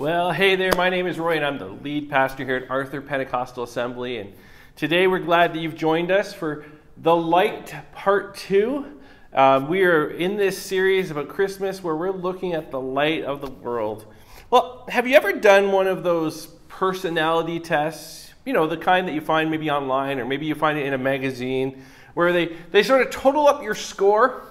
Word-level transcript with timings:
Well, 0.00 0.32
hey 0.32 0.56
there, 0.56 0.72
my 0.78 0.88
name 0.88 1.06
is 1.06 1.18
Roy, 1.18 1.36
and 1.36 1.44
I'm 1.44 1.58
the 1.58 1.66
lead 1.66 2.08
pastor 2.08 2.42
here 2.42 2.56
at 2.56 2.70
Arthur 2.70 3.02
Pentecostal 3.02 3.64
Assembly. 3.64 4.16
And 4.16 4.32
today 4.74 5.06
we're 5.06 5.18
glad 5.18 5.52
that 5.52 5.58
you've 5.58 5.76
joined 5.76 6.10
us 6.10 6.32
for 6.32 6.64
The 6.96 7.14
Light 7.14 7.74
Part 7.92 8.34
2. 8.36 8.98
Uh, 9.34 9.66
we 9.68 9.82
are 9.82 10.08
in 10.08 10.38
this 10.38 10.56
series 10.56 11.10
about 11.10 11.28
Christmas 11.28 11.82
where 11.82 11.94
we're 11.94 12.12
looking 12.12 12.54
at 12.54 12.70
the 12.70 12.80
light 12.80 13.24
of 13.24 13.42
the 13.42 13.50
world. 13.50 14.06
Well, 14.48 14.86
have 14.88 15.06
you 15.06 15.16
ever 15.16 15.34
done 15.34 15.70
one 15.70 15.86
of 15.86 16.02
those 16.02 16.46
personality 16.68 17.60
tests? 17.60 18.32
You 18.46 18.54
know, 18.54 18.66
the 18.66 18.78
kind 18.78 19.06
that 19.06 19.12
you 19.12 19.20
find 19.20 19.50
maybe 19.50 19.70
online 19.70 20.18
or 20.18 20.24
maybe 20.24 20.46
you 20.46 20.54
find 20.54 20.78
it 20.78 20.86
in 20.86 20.94
a 20.94 20.98
magazine 20.98 21.84
where 22.14 22.32
they, 22.32 22.56
they 22.70 22.82
sort 22.82 23.02
of 23.02 23.10
total 23.10 23.46
up 23.46 23.62
your 23.62 23.74
score 23.74 24.44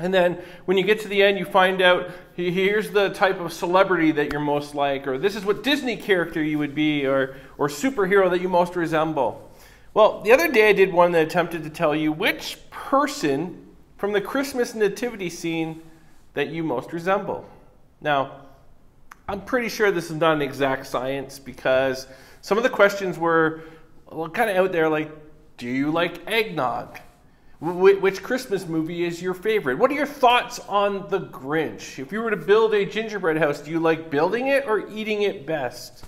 and 0.00 0.12
then 0.12 0.38
when 0.64 0.76
you 0.76 0.84
get 0.84 1.00
to 1.00 1.08
the 1.08 1.22
end, 1.22 1.38
you 1.38 1.44
find 1.44 1.80
out 1.82 2.10
here's 2.34 2.90
the 2.90 3.10
type 3.10 3.40
of 3.40 3.52
celebrity 3.52 4.12
that 4.12 4.32
you're 4.32 4.40
most 4.40 4.74
like, 4.74 5.06
or 5.06 5.18
this 5.18 5.36
is 5.36 5.44
what 5.44 5.62
Disney 5.62 5.96
character 5.96 6.42
you 6.42 6.58
would 6.58 6.74
be, 6.74 7.06
or, 7.06 7.36
or 7.58 7.68
superhero 7.68 8.30
that 8.30 8.40
you 8.40 8.48
most 8.48 8.76
resemble. 8.76 9.50
Well, 9.92 10.22
the 10.22 10.32
other 10.32 10.50
day 10.50 10.70
I 10.70 10.72
did 10.72 10.92
one 10.92 11.12
that 11.12 11.26
attempted 11.26 11.64
to 11.64 11.70
tell 11.70 11.94
you 11.94 12.12
which 12.12 12.58
person 12.70 13.66
from 13.98 14.12
the 14.12 14.20
Christmas 14.20 14.74
nativity 14.74 15.28
scene 15.28 15.82
that 16.34 16.48
you 16.48 16.62
most 16.62 16.92
resemble. 16.92 17.44
Now, 18.00 18.46
I'm 19.28 19.42
pretty 19.42 19.68
sure 19.68 19.90
this 19.90 20.10
is 20.10 20.16
not 20.16 20.34
an 20.34 20.42
exact 20.42 20.86
science 20.86 21.38
because 21.38 22.06
some 22.40 22.56
of 22.56 22.64
the 22.64 22.70
questions 22.70 23.18
were 23.18 23.62
well, 24.10 24.28
kind 24.28 24.50
of 24.50 24.56
out 24.56 24.72
there 24.72 24.88
like, 24.88 25.10
do 25.56 25.68
you 25.68 25.90
like 25.90 26.26
eggnog? 26.26 26.98
Which 27.60 28.22
Christmas 28.22 28.66
movie 28.66 29.04
is 29.04 29.20
your 29.20 29.34
favorite? 29.34 29.76
What 29.76 29.90
are 29.90 29.94
your 29.94 30.06
thoughts 30.06 30.60
on 30.60 31.10
The 31.10 31.20
Grinch? 31.20 31.98
If 31.98 32.10
you 32.10 32.22
were 32.22 32.30
to 32.30 32.36
build 32.36 32.72
a 32.72 32.86
gingerbread 32.86 33.36
house, 33.36 33.60
do 33.60 33.70
you 33.70 33.78
like 33.78 34.08
building 34.08 34.46
it 34.46 34.66
or 34.66 34.88
eating 34.88 35.22
it 35.22 35.44
best? 35.44 36.06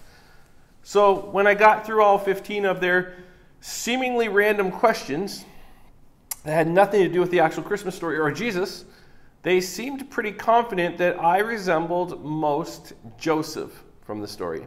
So, 0.83 1.27
when 1.31 1.47
I 1.47 1.53
got 1.53 1.85
through 1.85 2.03
all 2.03 2.19
15 2.19 2.65
of 2.65 2.81
their 2.81 3.17
seemingly 3.61 4.29
random 4.29 4.71
questions 4.71 5.45
that 6.45 6.53
had 6.53 6.69
nothing 6.69 7.03
to 7.03 7.09
do 7.09 7.21
with 7.21 7.31
the 7.31 7.41
actual 7.41 7.63
Christmas 7.63 7.95
story 7.95 8.19
or 8.19 8.33
Jesus, 8.33 8.87
they 9.43 9.61
seemed 9.61 10.11
pretty 10.11 10.33
confident 10.33 10.97
that 10.99 11.23
I 11.23 11.41
resembled 11.41 12.25
most 12.25 12.95
Joseph 13.19 13.85
from 14.01 14.23
the 14.23 14.29
story. 14.29 14.67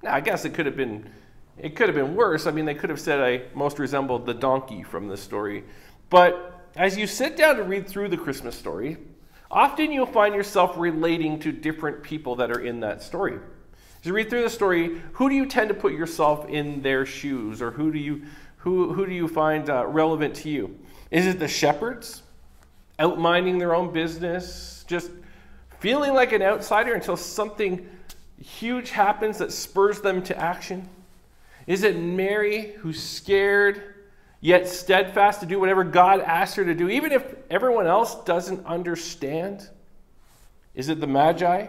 Now, 0.00 0.14
I 0.14 0.20
guess 0.20 0.44
it 0.44 0.54
could 0.54 0.66
have 0.66 0.76
been 0.76 1.10
it 1.58 1.76
could 1.76 1.88
have 1.88 1.96
been 1.96 2.14
worse. 2.14 2.46
I 2.46 2.52
mean, 2.52 2.64
they 2.64 2.74
could 2.74 2.88
have 2.88 3.00
said 3.00 3.20
I 3.20 3.42
most 3.54 3.78
resembled 3.78 4.24
the 4.24 4.32
donkey 4.32 4.82
from 4.82 5.08
the 5.08 5.16
story. 5.16 5.64
But 6.10 6.68
as 6.76 6.98
you 6.98 7.06
sit 7.06 7.36
down 7.36 7.56
to 7.56 7.62
read 7.62 7.88
through 7.88 8.08
the 8.08 8.16
Christmas 8.16 8.56
story, 8.56 8.98
often 9.50 9.92
you'll 9.92 10.06
find 10.06 10.34
yourself 10.34 10.76
relating 10.76 11.38
to 11.40 11.52
different 11.52 12.02
people 12.02 12.36
that 12.36 12.50
are 12.50 12.60
in 12.60 12.80
that 12.80 13.02
story. 13.02 13.38
As 14.00 14.06
you 14.06 14.12
read 14.12 14.28
through 14.28 14.42
the 14.42 14.50
story, 14.50 15.00
who 15.12 15.28
do 15.28 15.34
you 15.34 15.46
tend 15.46 15.68
to 15.68 15.74
put 15.74 15.92
yourself 15.92 16.48
in 16.48 16.82
their 16.82 17.06
shoes, 17.06 17.62
or 17.62 17.70
who 17.70 17.92
do 17.92 17.98
you 17.98 18.22
who, 18.58 18.92
who 18.92 19.06
do 19.06 19.12
you 19.12 19.26
find 19.26 19.70
uh, 19.70 19.86
relevant 19.86 20.34
to 20.36 20.50
you? 20.50 20.78
Is 21.10 21.24
it 21.24 21.38
the 21.38 21.48
shepherds, 21.48 22.22
out 22.98 23.18
minding 23.18 23.56
their 23.56 23.74
own 23.74 23.90
business, 23.90 24.84
just 24.86 25.10
feeling 25.78 26.12
like 26.12 26.32
an 26.32 26.42
outsider 26.42 26.92
until 26.92 27.16
something 27.16 27.88
huge 28.38 28.90
happens 28.90 29.38
that 29.38 29.50
spurs 29.50 30.02
them 30.02 30.22
to 30.24 30.36
action? 30.36 30.88
Is 31.66 31.84
it 31.84 31.98
Mary 31.98 32.72
who's 32.80 33.02
scared 33.02 33.94
yet 34.40 34.68
steadfast 34.68 35.40
to 35.40 35.46
do 35.46 35.60
whatever 35.60 35.84
God 35.84 36.20
asks 36.20 36.56
her 36.56 36.64
to 36.64 36.74
do, 36.74 36.88
even 36.88 37.12
if 37.12 37.34
everyone 37.50 37.86
else 37.86 38.14
doesn't 38.24 38.64
understand? 38.66 39.68
Is 40.74 40.88
it 40.88 41.00
the 41.00 41.06
Magi? 41.06 41.66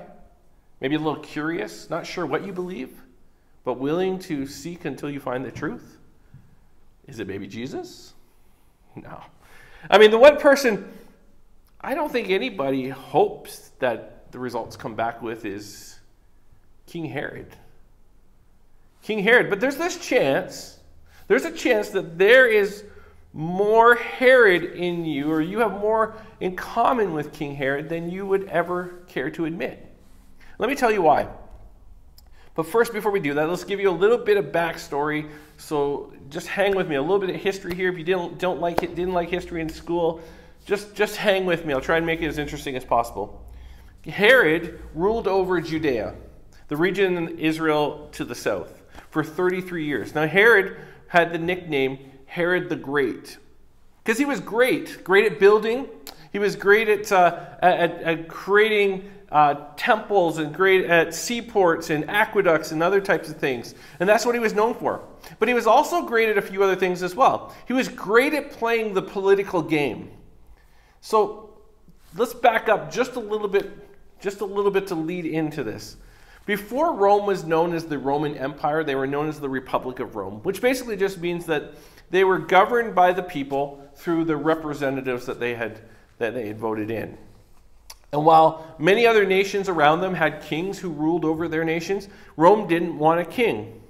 Maybe 0.80 0.96
a 0.96 1.00
little 1.00 1.22
curious, 1.22 1.90
not 1.90 2.08
sure 2.08 2.26
what 2.26 2.46
you 2.46 2.54
believe, 2.54 3.02
but 3.64 3.74
willing 3.74 4.18
to 4.20 4.48
seek 4.48 4.86
until 4.86 5.10
you 5.10 5.20
find 5.20 5.46
the 5.46 5.52
truth? 5.52 5.98
Is 7.08 7.20
it 7.20 7.28
maybe 7.28 7.48
Jesus? 7.48 8.14
No. 8.96 9.22
I 9.90 9.98
mean, 9.98 10.12
the 10.12 10.18
one 10.18 10.38
person 10.38 10.92
I 11.84 11.96
don't 11.96 12.12
think 12.12 12.30
anybody 12.30 12.90
hopes 12.90 13.72
that 13.80 14.32
the 14.32 14.40
results 14.40 14.78
come 14.78 14.96
back 14.96 15.22
with 15.22 15.46
is 15.46 16.00
King 16.86 17.06
Herod. 17.06 17.56
King 19.02 19.20
Herod. 19.24 19.50
But 19.50 19.60
there's 19.60 19.78
this 19.78 19.98
chance 19.98 20.78
there's 21.32 21.46
a 21.46 21.52
chance 21.52 21.92
that 21.92 22.18
there 22.18 22.46
is 22.46 22.84
more 23.32 23.96
Herod 23.96 24.64
in 24.64 25.06
you, 25.06 25.32
or 25.32 25.40
you 25.40 25.60
have 25.60 25.72
more 25.72 26.18
in 26.42 26.58
common 26.58 27.14
with 27.14 27.32
King 27.32 27.56
Herod 27.56 27.88
than 27.88 28.10
you 28.10 28.26
would 28.26 28.50
ever 28.50 29.04
care 29.08 29.30
to 29.32 29.46
admit. 29.46 29.90
Let 30.60 30.70
me 30.70 30.76
tell 30.76 30.92
you 30.92 31.02
why. 31.02 31.30
But 32.54 32.64
first, 32.64 32.92
before 32.92 33.12
we 33.12 33.22
do 33.22 33.34
that, 33.36 33.48
let's 33.48 33.64
give 33.64 33.80
you 33.80 33.90
a 33.90 33.96
little 33.96 34.18
bit 34.18 34.36
of 34.36 34.48
backstory. 34.48 35.30
So 35.56 36.12
just 36.30 36.48
hang 36.48 36.76
with 36.76 36.90
me. 36.90 36.96
A 36.96 37.02
little 37.02 37.20
bit 37.20 37.30
of 37.30 37.38
history 37.38 37.76
here. 37.76 37.90
If 37.90 37.98
you 37.98 38.04
didn't 38.04 38.38
don't 38.38 38.60
like 38.60 38.82
didn't 38.82 39.14
like 39.14 39.30
history 39.30 39.62
in 39.62 39.70
school, 39.70 40.20
just 40.66 40.94
just 40.96 41.16
hang 41.16 41.46
with 41.46 41.66
me. 41.66 41.74
I'll 41.74 41.80
try 41.80 41.96
and 41.96 42.06
make 42.06 42.22
it 42.22 42.28
as 42.28 42.40
interesting 42.40 42.76
as 42.76 42.84
possible. 42.84 43.50
Herod 44.06 44.82
ruled 44.94 45.30
over 45.30 45.62
Judea, 45.62 46.14
the 46.68 46.76
region 46.76 47.16
in 47.16 47.40
Israel 47.40 48.10
to 48.12 48.26
the 48.26 48.36
south, 48.36 48.84
for 49.12 49.24
33 49.24 49.86
years. 49.86 50.14
Now 50.14 50.28
Herod 50.28 50.76
had 51.12 51.34
the 51.34 51.38
nickname 51.38 52.00
Herod 52.26 52.70
the 52.70 52.76
Great 52.78 53.38
because 54.02 54.18
he 54.18 54.24
was 54.24 54.40
great, 54.40 55.04
great 55.04 55.30
at 55.30 55.42
building. 55.42 55.90
He 56.32 56.40
was 56.40 56.56
great 56.56 56.88
at, 56.88 57.12
uh, 57.12 57.38
at, 57.62 58.02
at, 58.02 58.28
creating 58.30 59.12
uh, 59.30 59.56
temples 59.76 60.38
and 60.38 60.56
great 60.56 60.86
at 60.86 61.14
seaports 61.14 61.90
and 61.90 62.10
aqueducts 62.10 62.72
and 62.72 62.82
other 62.82 63.02
types 63.02 63.28
of 63.28 63.36
things. 63.36 63.76
And 64.00 64.08
that's 64.08 64.26
what 64.26 64.36
he 64.36 64.40
was 64.40 64.54
known 64.54 64.74
for. 64.74 65.04
But 65.38 65.50
he 65.50 65.54
was 65.54 65.68
also 65.68 66.08
great 66.08 66.30
at 66.30 66.38
a 66.38 66.42
few 66.42 66.64
other 66.64 66.78
things 66.78 67.04
as 67.04 67.14
well. 67.14 67.54
He 67.68 67.74
was 67.74 67.90
great 67.90 68.34
at 68.34 68.52
playing 68.52 68.94
the 68.94 69.02
political 69.02 69.62
game. 69.62 70.12
So 71.02 71.58
let's 72.16 72.34
back 72.34 72.70
up 72.70 72.90
just 72.90 73.18
a 73.18 73.20
little 73.20 73.50
bit, 73.50 73.70
just 74.22 74.40
a 74.40 74.46
little 74.46 74.72
bit 74.72 74.88
to 74.88 74.96
lead 74.96 75.26
into 75.26 75.62
this. 75.62 75.98
Before 76.46 76.94
Rome 76.94 77.26
was 77.26 77.44
known 77.44 77.74
as 77.74 77.86
the 77.86 78.00
Roman 78.00 78.36
Empire, 78.36 78.84
they 78.84 78.96
were 78.96 79.08
known 79.08 79.30
as 79.30 79.40
the 79.40 79.50
Republic 79.50 80.00
of 80.00 80.16
Rome, 80.16 80.42
which 80.44 80.62
basically 80.62 80.98
just 80.98 81.20
means 81.20 81.46
that 81.46 81.74
they 82.10 82.24
were 82.24 82.40
governed 82.40 82.96
by 82.96 83.14
the 83.14 83.24
people 83.24 83.88
through 83.96 84.26
the 84.26 84.36
representatives 84.36 85.26
that 85.28 85.40
they 85.40 85.54
had, 85.54 85.82
that 86.18 86.34
they 86.34 86.48
had 86.48 86.58
voted 86.58 86.90
in. 86.90 87.18
And 88.12 88.26
while 88.26 88.76
many 88.78 89.08
other 89.08 89.26
nations 89.26 89.70
around 89.70 90.02
them 90.02 90.14
had 90.14 90.42
kings 90.42 90.80
who 90.80 90.90
ruled 90.90 91.24
over 91.24 91.48
their 91.48 91.64
nations, 91.64 92.10
Rome 92.36 92.68
didn't 92.68 92.98
want 92.98 93.22
a 93.22 93.26
king. 93.26 93.82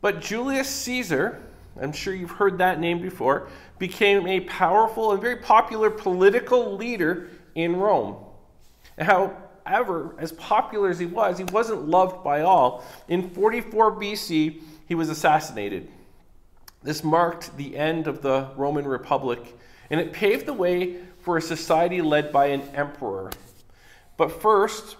But 0.00 0.20
Julius 0.20 0.68
Caesar, 0.68 1.42
I'm 1.80 1.92
sure 1.92 2.14
you've 2.14 2.30
heard 2.30 2.58
that 2.58 2.80
name 2.80 3.02
before, 3.02 3.48
became 3.78 4.26
a 4.26 4.40
powerful 4.40 5.12
and 5.12 5.20
very 5.20 5.36
popular 5.36 5.90
political 5.90 6.76
leader 6.76 7.28
in 7.54 7.76
Rome. 7.76 8.16
How 8.98 9.36
However, 9.64 10.14
as 10.18 10.32
popular 10.32 10.90
as 10.90 10.98
he 10.98 11.06
was, 11.06 11.38
he 11.38 11.44
wasn't 11.44 11.88
loved 11.88 12.22
by 12.22 12.42
all. 12.42 12.84
In 13.08 13.30
44 13.30 13.96
BC, 13.96 14.60
he 14.86 14.94
was 14.94 15.08
assassinated. 15.08 15.88
This 16.82 17.02
marked 17.02 17.56
the 17.56 17.76
end 17.76 18.06
of 18.06 18.20
the 18.20 18.48
Roman 18.56 18.86
Republic, 18.86 19.58
and 19.88 19.98
it 19.98 20.12
paved 20.12 20.44
the 20.44 20.52
way 20.52 20.98
for 21.20 21.38
a 21.38 21.42
society 21.42 22.02
led 22.02 22.30
by 22.30 22.46
an 22.46 22.60
emperor. 22.74 23.30
But 24.18 24.42
first, 24.42 24.96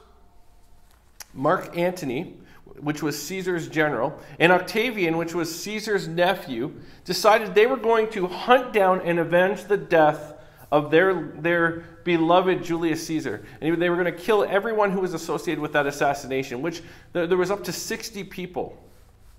Mark 1.34 1.76
Antony, 1.76 2.38
which 2.80 3.02
was 3.02 3.20
Caesar's 3.22 3.68
general, 3.68 4.18
and 4.38 4.50
Octavian, 4.50 5.18
which 5.18 5.34
was 5.34 5.62
Caesar's 5.62 6.08
nephew, 6.08 6.72
decided 7.04 7.54
they 7.54 7.66
were 7.66 7.76
going 7.76 8.08
to 8.10 8.26
hunt 8.26 8.72
down 8.72 9.02
and 9.02 9.18
avenge 9.18 9.64
the 9.64 9.76
death 9.76 10.33
of 10.74 10.90
their, 10.90 11.14
their 11.14 11.84
beloved 12.02 12.64
Julius 12.64 13.06
Caesar. 13.06 13.46
And 13.60 13.80
they 13.80 13.88
were 13.88 13.94
going 13.94 14.12
to 14.12 14.20
kill 14.20 14.42
everyone 14.42 14.90
who 14.90 14.98
was 14.98 15.14
associated 15.14 15.62
with 15.62 15.74
that 15.74 15.86
assassination, 15.86 16.62
which 16.62 16.82
there, 17.12 17.28
there 17.28 17.38
was 17.38 17.52
up 17.52 17.62
to 17.64 17.72
60 17.72 18.24
people 18.24 18.76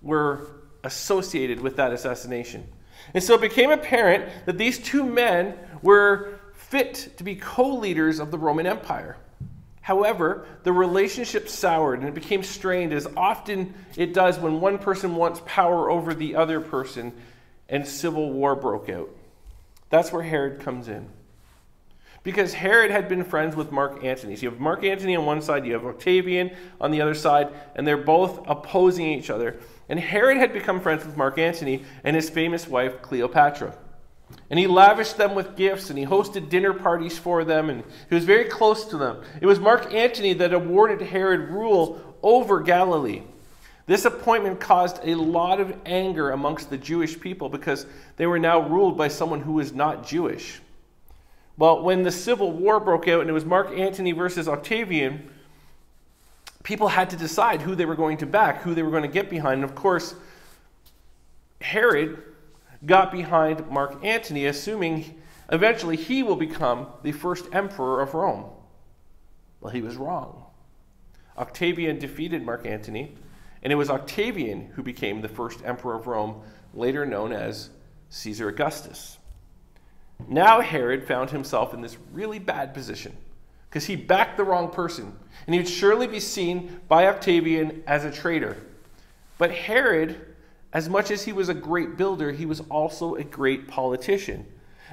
were 0.01 0.48
associated 0.86 1.59
with 1.59 1.75
that 1.75 1.92
assassination. 1.92 2.65
And 3.13 3.21
so 3.21 3.36
it 3.36 3.42
became 3.42 3.69
apparent 3.69 4.31
that 4.45 4.57
these 4.57 4.80
two 4.80 5.04
men 5.04 5.56
were 5.81 6.39
fit 6.54 7.09
to 7.18 7.24
be 7.25 7.36
co 7.36 7.75
leaders 7.75 8.19
of 8.19 8.31
the 8.31 8.38
Roman 8.38 8.65
Empire. 8.65 9.18
However, 9.81 10.48
the 10.63 10.71
relationship 10.71 11.50
soured 11.50 12.00
and 12.00 12.07
it 12.07 12.15
became 12.15 12.44
strained, 12.44 12.94
as 12.94 13.09
often 13.18 13.74
it 13.98 14.13
does 14.13 14.39
when 14.39 14.62
one 14.62 14.77
person 14.77 15.18
wants 15.18 15.42
power 15.45 15.92
over 15.92 16.13
the 16.13 16.38
other 16.38 16.62
person, 16.62 17.12
and 17.68 17.86
civil 17.86 18.31
war 18.31 18.56
broke 18.56 18.88
out. 18.88 19.09
That's 19.89 20.13
where 20.13 20.24
Herod 20.24 20.62
comes 20.62 20.88
in 20.88 21.09
because 22.25 22.54
Herod 22.54 22.89
had 22.89 23.07
been 23.07 23.24
friends 23.24 23.56
with 23.56 23.72
Mark 23.72 24.04
Antony. 24.04 24.36
So 24.36 24.42
you 24.42 24.50
have 24.50 24.60
Mark 24.60 24.83
Antony 24.83 25.16
on 25.16 25.25
one 25.25 25.44
side, 25.44 25.66
you 25.66 25.74
have 25.74 25.86
Octavian 25.86 26.51
on 26.81 26.89
the 26.89 27.00
other 27.00 27.13
side, 27.13 27.50
and 27.75 27.88
they're 27.88 27.95
both 27.95 28.42
opposing 28.48 29.06
each 29.06 29.30
other. 29.30 29.57
And 29.88 30.00
Herod 30.00 30.38
had 30.38 30.51
become 30.51 30.81
friends 30.81 31.06
with 31.06 31.16
Mark 31.16 31.38
Antony 31.38 31.86
and 32.04 32.16
his 32.16 32.30
famous 32.30 32.68
wife, 32.68 33.00
Cleopatra. 33.04 33.77
And 34.50 34.60
he 34.60 34.66
lavished 34.66 35.18
them 35.18 35.36
with 35.36 35.56
gifts 35.56 35.92
and 35.92 36.00
he 36.00 36.06
hosted 36.06 36.50
dinner 36.50 36.74
parties 36.74 37.18
for 37.18 37.44
them 37.44 37.69
and 37.69 37.83
he 38.10 38.16
was 38.16 38.25
very 38.25 38.45
close 38.45 38.86
to 38.86 38.98
them. 38.98 39.21
It 39.39 39.45
was 39.45 39.60
Mark 39.60 39.94
Antony 39.94 40.33
that 40.33 40.51
awarded 40.51 41.01
Herod 41.01 41.51
rule 41.51 42.18
over 42.24 42.60
Galilee. 42.60 43.21
This 43.86 44.06
appointment 44.06 44.60
caused 44.60 45.00
a 45.04 45.13
lot 45.13 45.60
of 45.60 45.78
anger 45.86 46.31
amongst 46.31 46.71
the 46.71 46.78
Jewish 46.78 47.19
people 47.19 47.50
because 47.50 47.86
they 48.18 48.25
were 48.25 48.39
now 48.39 48.68
ruled 48.68 48.98
by 48.98 49.10
someone 49.10 49.42
who 49.42 49.54
was 49.54 49.74
not 49.74 50.07
Jewish. 50.07 50.60
Well, 51.57 51.81
when 51.81 52.04
the 52.04 52.12
Civil 52.12 52.52
War 52.52 52.80
broke 52.80 53.07
out 53.07 53.22
and 53.22 53.30
it 53.30 53.34
was 53.34 53.46
Mark 53.46 53.72
Antony 53.72 54.12
versus 54.12 54.48
Octavian, 54.48 55.30
people 56.63 56.90
had 56.90 57.10
to 57.12 57.16
decide 57.16 57.62
who 57.62 57.75
they 57.75 57.86
were 57.86 57.96
going 57.96 58.18
to 58.18 58.25
back, 58.25 58.62
who 58.62 58.74
they 58.74 58.84
were 58.84 58.92
going 58.92 59.04
to 59.04 59.07
get 59.07 59.30
behind. 59.30 59.62
And 59.62 59.63
of 59.63 59.75
course, 59.75 60.16
Herod 61.62 62.22
got 62.86 63.12
behind 63.12 63.69
Mark 63.69 64.04
Antony, 64.04 64.48
assuming 64.48 65.22
eventually 65.50 65.96
he 65.96 66.24
will 66.24 66.36
become 66.36 66.88
the 67.04 67.13
first 67.13 67.46
emperor 67.54 68.02
of 68.02 68.13
Rome. 68.13 68.46
Well, 69.62 69.72
he 69.72 69.81
was 69.81 69.96
wrong. 69.96 70.44
Octavian 71.38 72.00
defeated 72.00 72.46
Mark 72.46 72.66
Antony, 72.66 73.16
and 73.63 73.72
it 73.72 73.75
was 73.75 73.90
Octavian 73.90 74.68
who 74.75 74.84
became 74.84 75.22
the 75.22 75.30
first 75.30 75.62
emperor 75.63 75.96
of 75.96 76.07
Rome, 76.07 76.42
later 76.74 77.06
known 77.06 77.31
as 77.31 77.69
Caesar 78.10 78.50
Augustus. 78.50 79.18
Now 80.27 80.62
Herod 80.62 81.07
found 81.07 81.29
himself 81.29 81.73
in 81.73 81.81
this 81.81 81.97
really 82.12 82.39
bad 82.39 82.73
position 82.73 83.15
because 83.69 83.85
he 83.85 83.95
backed 83.95 84.38
the 84.38 84.44
wrong 84.44 84.69
person, 84.69 85.13
and 85.45 85.53
he 85.53 85.59
would 85.59 85.69
surely 85.69 86.07
be 86.07 86.19
seen 86.19 86.79
by 86.88 87.07
Octavian 87.07 87.83
as 87.85 88.06
a 88.06 88.12
traitor. 88.12 88.57
But 89.38 89.51
Herod, 89.51 90.35
as 90.71 90.88
much 90.88 91.12
as 91.12 91.23
he 91.23 91.33
was 91.33 91.50
a 91.50 91.53
great 91.53 91.97
builder, 91.97 92.31
he 92.31 92.45
was 92.45 92.62
also 92.69 93.15
a 93.15 93.23
great 93.23 93.67
politician. 93.67 94.45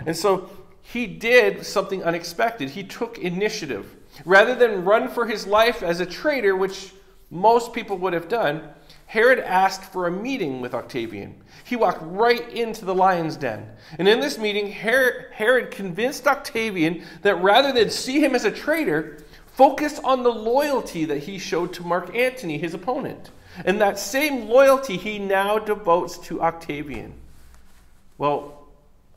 And 0.04 0.16
so 0.16 0.50
he 0.80 1.06
did 1.06 1.64
something 1.64 2.02
unexpected. 2.02 2.70
He 2.70 2.82
took 2.82 3.18
initiative. 3.18 3.94
Rather 4.24 4.54
than 4.54 4.84
run 4.84 5.08
for 5.08 5.26
his 5.26 5.46
life 5.46 5.82
as 5.82 6.00
a 6.00 6.06
traitor, 6.06 6.56
which 6.56 6.92
most 7.30 7.72
people 7.72 7.96
would 7.98 8.12
have 8.12 8.28
done, 8.28 8.68
Herod 9.12 9.40
asked 9.40 9.92
for 9.92 10.06
a 10.06 10.10
meeting 10.10 10.62
with 10.62 10.72
Octavian. 10.72 11.34
He 11.64 11.76
walked 11.76 12.00
right 12.00 12.48
into 12.48 12.86
the 12.86 12.94
lion's 12.94 13.36
den. 13.36 13.68
And 13.98 14.08
in 14.08 14.20
this 14.20 14.38
meeting, 14.38 14.72
Herod 14.72 15.70
convinced 15.70 16.26
Octavian 16.26 17.04
that 17.20 17.42
rather 17.42 17.74
than 17.74 17.90
see 17.90 18.24
him 18.24 18.34
as 18.34 18.46
a 18.46 18.50
traitor, 18.50 19.18
focus 19.48 20.00
on 20.02 20.22
the 20.22 20.32
loyalty 20.32 21.04
that 21.04 21.24
he 21.24 21.38
showed 21.38 21.74
to 21.74 21.82
Mark 21.82 22.16
Antony, 22.16 22.56
his 22.56 22.72
opponent. 22.72 23.30
And 23.66 23.82
that 23.82 23.98
same 23.98 24.48
loyalty 24.48 24.96
he 24.96 25.18
now 25.18 25.58
devotes 25.58 26.16
to 26.28 26.40
Octavian. 26.40 27.12
Well, 28.16 28.66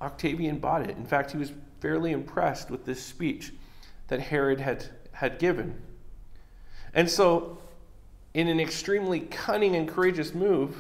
Octavian 0.02 0.60
bought 0.60 0.82
it. 0.82 0.98
In 0.98 1.06
fact, 1.06 1.32
he 1.32 1.38
was 1.38 1.54
fairly 1.80 2.12
impressed 2.12 2.70
with 2.70 2.84
this 2.84 3.02
speech 3.02 3.54
that 4.10 4.20
Herod 4.20 4.60
had, 4.60 4.88
had 5.14 5.40
given. 5.40 5.82
And 6.94 7.10
so, 7.10 7.60
in 8.36 8.50
an 8.50 8.60
extremely 8.60 9.22
cunning 9.22 9.78
and 9.78 9.88
courageous 9.88 10.34
move, 10.34 10.76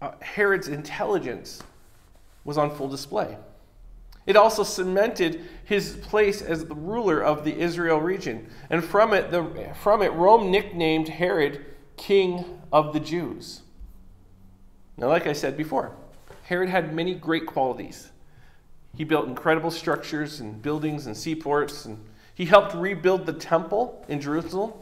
uh, 0.00 0.12
Herod's 0.22 0.68
intelligence 0.68 1.62
was 2.44 2.56
on 2.56 2.74
full 2.74 2.88
display. 2.88 3.36
It 4.24 4.36
also 4.36 4.62
cemented 4.62 5.42
his 5.64 5.96
place 5.96 6.40
as 6.40 6.64
the 6.64 6.74
ruler 6.74 7.22
of 7.22 7.44
the 7.44 7.54
Israel 7.54 8.00
region. 8.00 8.48
And 8.70 8.82
from 8.82 9.12
it, 9.12 9.30
the, 9.30 9.70
from 9.82 10.00
it, 10.00 10.12
Rome 10.14 10.50
nicknamed 10.50 11.08
Herod 11.08 11.62
King 11.98 12.58
of 12.72 12.94
the 12.94 13.00
Jews. 13.00 13.60
Now, 14.96 15.08
like 15.08 15.26
I 15.26 15.34
said 15.34 15.58
before, 15.58 15.94
Herod 16.44 16.70
had 16.70 16.94
many 16.94 17.14
great 17.14 17.44
qualities. 17.44 18.10
He 18.96 19.04
built 19.04 19.28
incredible 19.28 19.70
structures 19.70 20.40
and 20.40 20.62
buildings 20.62 21.06
and 21.06 21.14
seaports, 21.14 21.84
and 21.84 22.02
he 22.34 22.46
helped 22.46 22.74
rebuild 22.74 23.26
the 23.26 23.34
temple 23.34 24.06
in 24.08 24.22
Jerusalem. 24.22 24.72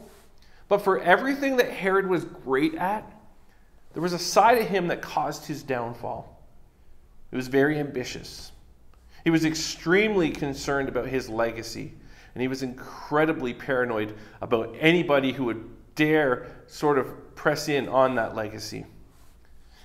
But 0.67 0.79
for 0.79 0.99
everything 0.99 1.57
that 1.57 1.69
Herod 1.69 2.07
was 2.07 2.25
great 2.25 2.75
at, 2.75 3.11
there 3.93 4.01
was 4.01 4.13
a 4.13 4.19
side 4.19 4.57
of 4.57 4.67
him 4.67 4.87
that 4.87 5.01
caused 5.01 5.45
his 5.45 5.63
downfall. 5.63 6.43
He 7.29 7.37
was 7.37 7.47
very 7.47 7.79
ambitious. 7.79 8.51
He 9.23 9.29
was 9.29 9.45
extremely 9.45 10.29
concerned 10.29 10.89
about 10.89 11.07
his 11.07 11.29
legacy, 11.29 11.93
and 12.33 12.41
he 12.41 12.47
was 12.47 12.61
incredibly 12.61 13.53
paranoid 13.53 14.15
about 14.41 14.75
anybody 14.79 15.31
who 15.31 15.45
would 15.45 15.69
dare 15.95 16.47
sort 16.67 16.97
of 16.97 17.35
press 17.35 17.69
in 17.69 17.87
on 17.87 18.15
that 18.15 18.35
legacy. 18.35 18.85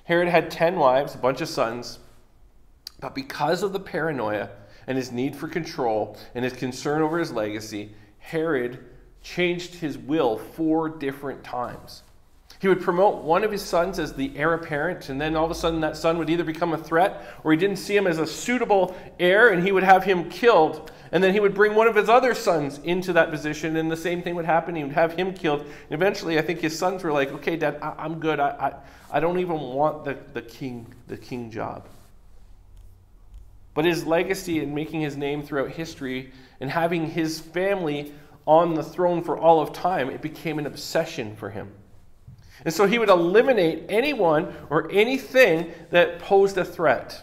Herod 0.05 0.29
had 0.29 0.51
10 0.51 0.77
wives, 0.77 1.15
a 1.15 1.19
bunch 1.19 1.41
of 1.41 1.49
sons, 1.49 2.01
but 3.01 3.15
because 3.15 3.63
of 3.63 3.73
the 3.73 3.81
paranoia 3.81 4.51
and 4.87 4.99
his 4.99 5.13
need 5.13 5.37
for 5.37 5.47
control 5.47 6.17
and 6.35 6.45
his 6.45 6.55
concern 6.55 7.01
over 7.01 7.19
his 7.19 7.33
legacy, 7.33 7.95
Herod 8.19 8.85
changed 9.23 9.75
his 9.75 9.99
will 9.99 10.39
four 10.39 10.89
different 10.89 11.45
times. 11.45 12.03
He 12.61 12.69
would 12.69 12.83
promote 12.83 13.25
one 13.25 13.43
of 13.43 13.51
his 13.51 13.63
sons 13.63 13.99
as 13.99 14.13
the 14.13 14.37
heir 14.37 14.53
apparent, 14.53 15.09
and 15.09 15.19
then 15.19 15.35
all 15.35 15.47
of 15.47 15.51
a 15.51 15.55
sudden 15.55 15.81
that 15.81 15.97
son 15.97 16.19
would 16.19 16.29
either 16.29 16.45
become 16.45 16.75
a 16.75 16.79
threat 16.79 17.27
or 17.43 17.53
he 17.53 17.59
didn't 17.59 17.79
see 17.79 17.97
him 17.97 18.07
as 18.07 18.19
a 18.19 18.27
suitable 18.27 18.95
heir 19.19 19.49
and 19.49 19.63
he 19.65 19.73
would 19.73 19.83
have 19.83 20.05
him 20.05 20.29
killed. 20.29 20.91
And 21.11 21.25
then 21.25 21.33
he 21.33 21.41
would 21.41 21.55
bring 21.55 21.75
one 21.75 21.89
of 21.89 21.97
his 21.97 22.11
other 22.11 22.35
sons 22.35 22.79
into 22.85 23.15
that 23.15 23.31
position, 23.31 23.77
and 23.77 23.91
the 23.91 23.97
same 23.97 24.23
thing 24.23 24.35
would 24.35 24.45
happen. 24.45 24.77
He 24.77 24.85
would 24.85 24.93
have 24.93 25.15
him 25.15 25.33
killed. 25.33 25.63
And 25.63 25.73
eventually, 25.91 26.39
I 26.39 26.43
think 26.43 26.61
his 26.61 26.79
sons 26.79 27.03
were 27.03 27.13
like, 27.13 27.33
okay, 27.33 27.57
Dad, 27.57 27.79
I- 27.83 28.05
am 28.05 28.21
good. 28.21 28.39
I-, 28.39 28.51
I-, 28.51 29.17
I 29.17 29.21
don't 29.21 29.41
even 29.41 29.59
want 29.59 30.05
the, 30.05 30.19
the, 30.35 30.43
king, 30.43 30.87
the 31.09 31.17
king 31.17 31.51
job. 31.51 31.89
But 33.73 33.87
his 33.87 34.05
legacy 34.05 34.61
in 34.63 34.75
making 34.75 35.01
his 35.01 35.17
name 35.17 35.43
throughout 35.43 35.71
history 35.71 36.33
and 36.61 36.71
having 36.71 37.07
his 37.07 37.41
family 37.41 38.13
on 38.47 38.75
the 38.75 38.83
throne 38.83 39.23
for 39.23 39.39
all 39.39 39.61
of 39.61 39.73
time, 39.73 40.11
it 40.11 40.23
became 40.23 40.59
an 40.59 40.67
obsession 40.67 41.37
for 41.37 41.51
him. 41.51 41.73
And 42.65 42.75
so 42.75 42.87
he 42.87 42.99
would 42.99 43.09
eliminate 43.09 43.85
anyone 43.89 44.55
or 44.69 44.91
anything 44.91 45.73
that 45.91 46.19
posed 46.19 46.59
a 46.59 46.65
threat. 46.65 47.23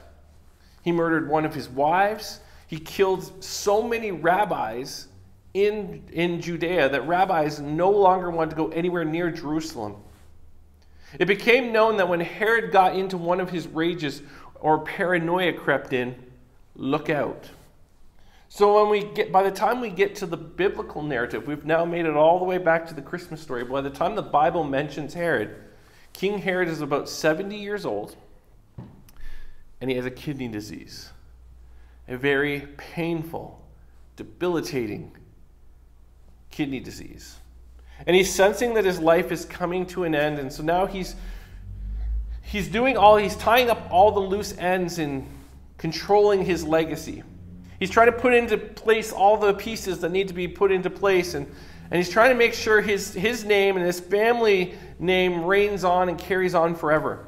He 0.84 0.92
murdered 0.92 1.30
one 1.30 1.46
of 1.46 1.54
his 1.54 1.70
wives. 1.70 2.40
He 2.68 2.80
killed 2.80 3.44
so 3.44 3.84
many 3.84 4.12
rabbis 4.12 5.08
in, 5.54 6.04
in 6.12 6.42
Judea 6.42 6.90
that 6.90 7.08
rabbis 7.08 7.60
no 7.60 7.90
longer 7.90 8.30
wanted 8.30 8.52
to 8.52 8.56
go 8.56 8.68
anywhere 8.70 9.06
near 9.06 9.30
Jerusalem. 9.30 9.96
It 11.20 11.26
became 11.26 11.72
known 11.72 11.98
that 11.98 12.10
when 12.10 12.20
Herod 12.20 12.72
got 12.72 12.96
into 12.96 13.18
one 13.18 13.40
of 13.40 13.50
his 13.50 13.68
rages 13.68 14.22
or 14.60 14.80
paranoia 14.80 15.54
crept 15.54 15.94
in, 15.94 16.16
look 16.76 17.10
out. 17.10 17.50
So 18.50 18.82
when 18.82 18.90
we 18.90 19.14
get 19.14 19.32
by 19.32 19.44
the 19.44 19.52
time 19.52 19.82
we 19.82 19.90
get 19.90 20.16
to 20.18 20.26
the 20.26 20.38
biblical 20.38 21.04
narrative, 21.04 21.48
we've 21.48 21.66
now 21.66 21.84
made 21.86 22.06
it 22.06 22.16
all 22.16 22.40
the 22.40 22.46
way 22.46 22.58
back 22.58 22.88
to 22.88 22.94
the 22.94 23.02
Christmas 23.02 23.42
story. 23.42 23.64
By 23.64 23.82
the 23.82 23.90
time 23.90 24.16
the 24.16 24.22
Bible 24.22 24.64
mentions 24.64 25.14
Herod, 25.14 25.56
King 26.14 26.38
Herod 26.40 26.68
is 26.70 26.82
about 26.82 27.10
70 27.10 27.58
years 27.58 27.86
old 27.86 28.16
and 29.82 29.90
he 29.90 29.96
has 29.96 30.06
a 30.06 30.12
kidney 30.12 30.48
disease. 30.48 31.10
A 32.08 32.18
very 32.18 32.68
painful, 32.78 33.62
debilitating 34.16 35.12
kidney 36.50 36.80
disease. 36.80 37.38
And 38.06 38.16
he's 38.16 38.34
sensing 38.34 38.74
that 38.76 38.86
his 38.86 39.00
life 39.00 39.32
is 39.32 39.46
coming 39.46 39.86
to 39.88 40.04
an 40.04 40.16
end, 40.16 40.40
and 40.40 40.54
so 40.54 40.64
now 40.64 40.86
he's 40.86 41.16
he's 42.44 42.68
doing 42.68 42.96
all 42.96 43.18
he's 43.18 43.36
tying 43.36 43.70
up 43.70 43.88
all 43.92 44.12
the 44.12 44.20
loose 44.20 44.56
ends 44.58 45.00
in 45.00 45.28
controlling 45.78 46.46
his 46.46 46.64
legacy. 46.64 47.24
He's 47.80 47.90
trying 47.90 48.08
to 48.08 48.18
put 48.18 48.34
into 48.34 48.58
place 48.58 49.12
all 49.12 49.38
the 49.38 49.54
pieces 49.54 50.00
that 50.00 50.12
need 50.12 50.28
to 50.30 50.34
be 50.34 50.48
put 50.48 50.72
into 50.72 50.90
place, 50.90 51.36
and, 51.36 51.46
and 51.46 51.98
he's 51.98 52.10
trying 52.10 52.30
to 52.30 52.36
make 52.36 52.54
sure 52.54 52.82
his, 52.82 53.14
his 53.14 53.46
name 53.46 53.78
and 53.78 53.86
his 53.86 54.00
family 54.00 54.76
name 55.00 55.46
reigns 55.46 55.84
on 55.84 56.10
and 56.10 56.18
carries 56.18 56.56
on 56.56 56.76
forever. 56.76 57.28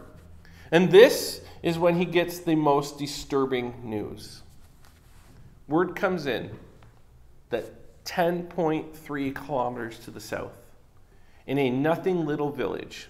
And 0.71 0.91
this 0.91 1.41
is 1.61 1.77
when 1.77 1.95
he 1.95 2.05
gets 2.05 2.39
the 2.39 2.55
most 2.55 2.97
disturbing 2.97 3.75
news. 3.83 4.41
Word 5.67 5.95
comes 5.95 6.25
in 6.25 6.49
that 7.51 8.05
10.3 8.05 9.35
kilometers 9.35 9.99
to 9.99 10.11
the 10.11 10.19
south, 10.19 10.57
in 11.45 11.59
a 11.59 11.69
nothing 11.69 12.25
little 12.25 12.49
village, 12.49 13.07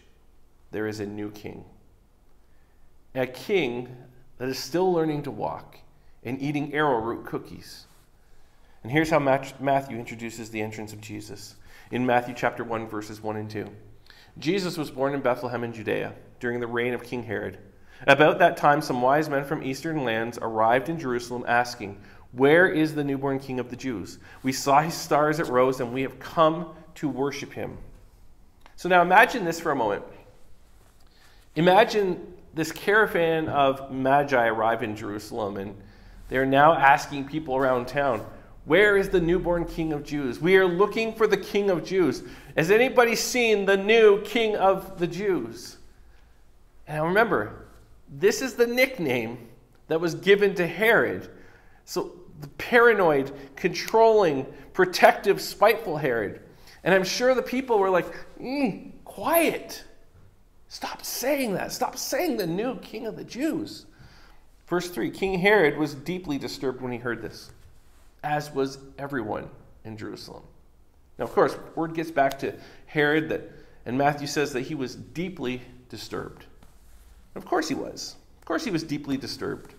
there 0.72 0.88
is 0.88 1.00
a 1.00 1.05
new 1.05 1.31
king. 1.31 1.63
A 3.15 3.25
king 3.25 3.96
that 4.38 4.50
is 4.50 4.60
still 4.60 4.91
learning 4.91 5.24
to 5.24 5.31
walk 5.31 5.77
and 6.29 6.39
eating 6.39 6.71
arrowroot 6.75 7.25
cookies. 7.25 7.88
And 8.83 8.91
here's 8.91 9.09
how 9.09 9.17
Matthew 9.19 9.98
introduces 9.98 10.51
the 10.51 10.62
entrance 10.62 10.93
of 10.93 11.01
Jesus 11.01 11.55
in 11.89 12.05
Matthew 12.05 12.36
chapter 12.36 12.63
1 12.63 12.88
verses 12.88 13.19
1 13.19 13.36
and 13.36 13.50
2. 13.50 13.67
Jesus 14.38 14.77
was 14.77 14.91
born 14.91 15.15
in 15.15 15.21
Bethlehem 15.21 15.63
in 15.63 15.74
Judea 15.74 16.13
during 16.39 16.59
the 16.59 16.67
reign 16.67 16.93
of 16.93 17.01
King 17.01 17.24
Herod. 17.24 17.57
About 18.05 18.38
that 18.38 18.57
time 18.57 18.83
some 18.83 19.01
wise 19.01 19.27
men 19.27 19.43
from 19.43 19.63
eastern 19.63 20.03
lands 20.03 20.38
arrived 20.39 20.88
in 20.88 21.00
Jerusalem 21.00 21.43
asking, 21.48 22.00
"Where 22.31 22.69
is 22.69 22.93
the 22.93 23.03
newborn 23.03 23.39
king 23.39 23.59
of 23.59 23.71
the 23.71 23.75
Jews? 23.75 24.19
We 24.43 24.53
saw 24.53 24.81
his 24.81 24.93
star 24.93 25.29
as 25.29 25.39
it 25.39 25.48
rose 25.48 25.79
and 25.79 25.91
we 25.91 26.03
have 26.03 26.19
come 26.19 26.75
to 26.95 27.09
worship 27.09 27.53
him." 27.53 27.79
So 28.75 28.88
now 28.88 29.01
imagine 29.01 29.45
this 29.45 29.59
for 29.59 29.71
a 29.71 29.75
moment. 29.75 30.03
Imagine 31.55 32.36
this 32.53 32.71
caravan 32.71 33.50
of 33.50 33.91
magi 33.91 34.45
arrive 34.45 34.83
in 34.83 34.95
Jerusalem 34.95 35.57
and 35.57 35.75
they 36.29 36.38
are 36.38 36.45
now 36.45 36.74
asking 36.74 37.25
people 37.25 37.57
around 37.57 37.88
town, 37.88 38.25
Where 38.65 38.95
is 38.95 39.09
the 39.09 39.19
newborn 39.19 39.65
king 39.65 39.91
of 39.91 40.03
Jews? 40.03 40.39
We 40.39 40.55
are 40.57 40.67
looking 40.67 41.13
for 41.13 41.27
the 41.27 41.38
king 41.38 41.69
of 41.69 41.83
Jews. 41.83 42.24
Has 42.55 42.71
anybody 42.71 43.15
seen 43.15 43.65
the 43.65 43.77
new 43.77 44.21
king 44.21 44.55
of 44.55 45.00
the 45.00 45.07
Jews? 45.07 45.77
And 46.88 47.03
remember, 47.03 47.65
this 48.09 48.41
is 48.41 48.53
the 48.53 48.67
nickname 48.67 49.50
that 49.88 50.00
was 50.00 50.15
given 50.15 50.55
to 50.55 50.65
Herod. 50.65 51.29
So 51.86 52.13
the 52.41 52.48
paranoid, 52.50 53.31
controlling, 53.55 54.45
protective, 54.74 55.41
spiteful 55.41 55.98
Herod. 55.98 56.41
And 56.83 56.93
I'm 56.93 57.03
sure 57.03 57.36
the 57.36 57.41
people 57.41 57.79
were 57.79 57.89
like, 57.89 58.07
mm, 58.39 58.91
quiet. 59.03 59.83
Stop 60.67 61.03
saying 61.03 61.53
that. 61.55 61.71
Stop 61.71 61.98
saying 61.98 62.38
the 62.38 62.48
new 62.48 62.77
king 62.77 63.07
of 63.07 63.15
the 63.15 63.24
Jews. 63.24 63.88
Verse 64.69 64.88
3 64.88 65.09
King 65.09 65.39
Herod 65.39 65.77
was 65.77 65.95
deeply 65.95 66.38
disturbed 66.38 66.79
when 66.79 66.91
he 66.91 66.99
heard 66.99 67.21
this, 67.21 67.51
as 68.23 68.53
was 68.53 68.77
everyone 68.97 69.49
in 69.83 69.97
Jerusalem. 69.97 70.43
Now, 71.17 71.25
of 71.25 71.33
course, 71.33 71.57
word 71.75 71.95
gets 71.95 72.11
back 72.11 72.39
to 72.39 72.53
Herod 72.85 73.29
that, 73.29 73.51
and 73.85 73.97
Matthew 73.97 74.27
says 74.27 74.53
that 74.53 74.61
he 74.61 74.75
was 74.75 74.95
deeply 74.95 75.61
disturbed. 75.89 76.45
Of 77.35 77.45
course 77.45 77.67
he 77.67 77.75
was. 77.75 78.15
Of 78.39 78.45
course 78.45 78.63
he 78.63 78.71
was 78.71 78.83
deeply 78.83 79.17
disturbed. 79.17 79.73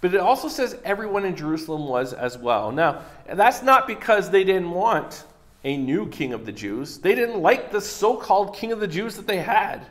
But 0.00 0.14
it 0.14 0.20
also 0.20 0.48
says 0.48 0.78
everyone 0.84 1.24
in 1.24 1.34
Jerusalem 1.34 1.88
was 1.88 2.12
as 2.12 2.38
well. 2.38 2.70
Now, 2.70 3.02
that's 3.32 3.62
not 3.62 3.86
because 3.86 4.30
they 4.30 4.44
didn't 4.44 4.70
want 4.70 5.24
a 5.64 5.76
new 5.76 6.08
king 6.08 6.32
of 6.32 6.46
the 6.46 6.52
Jews. 6.52 6.98
They 6.98 7.14
didn't 7.14 7.40
like 7.40 7.72
the 7.72 7.80
so 7.80 8.16
called 8.16 8.54
king 8.54 8.72
of 8.72 8.78
the 8.78 8.86
Jews 8.86 9.16
that 9.16 9.26
they 9.26 9.38
had. 9.38 9.86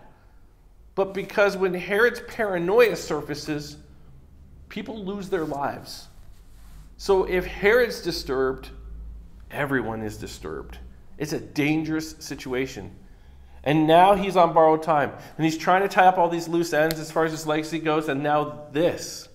But 0.93 1.13
because 1.13 1.57
when 1.57 1.73
Herod's 1.73 2.21
paranoia 2.27 2.95
surfaces, 2.95 3.77
people 4.69 5.03
lose 5.03 5.29
their 5.29 5.45
lives. 5.45 6.07
So 6.97 7.25
if 7.25 7.45
Herod's 7.45 8.01
disturbed, 8.01 8.69
everyone 9.51 10.01
is 10.01 10.17
disturbed. 10.17 10.77
It's 11.17 11.33
a 11.33 11.39
dangerous 11.39 12.15
situation. 12.19 12.95
And 13.63 13.87
now 13.87 14.13
he's 14.13 14.37
on 14.37 14.53
borrowed 14.53 14.83
time. 14.83 15.11
And 15.37 15.45
he's 15.45 15.57
trying 15.57 15.81
to 15.81 15.87
tie 15.87 16.05
up 16.05 16.17
all 16.17 16.29
these 16.29 16.47
loose 16.47 16.71
ends 16.71 16.99
as 16.99 17.11
far 17.11 17.25
as 17.25 17.31
his 17.31 17.47
legacy 17.47 17.79
goes. 17.79 18.07
And 18.09 18.21
now 18.21 18.65
this. 18.71 19.27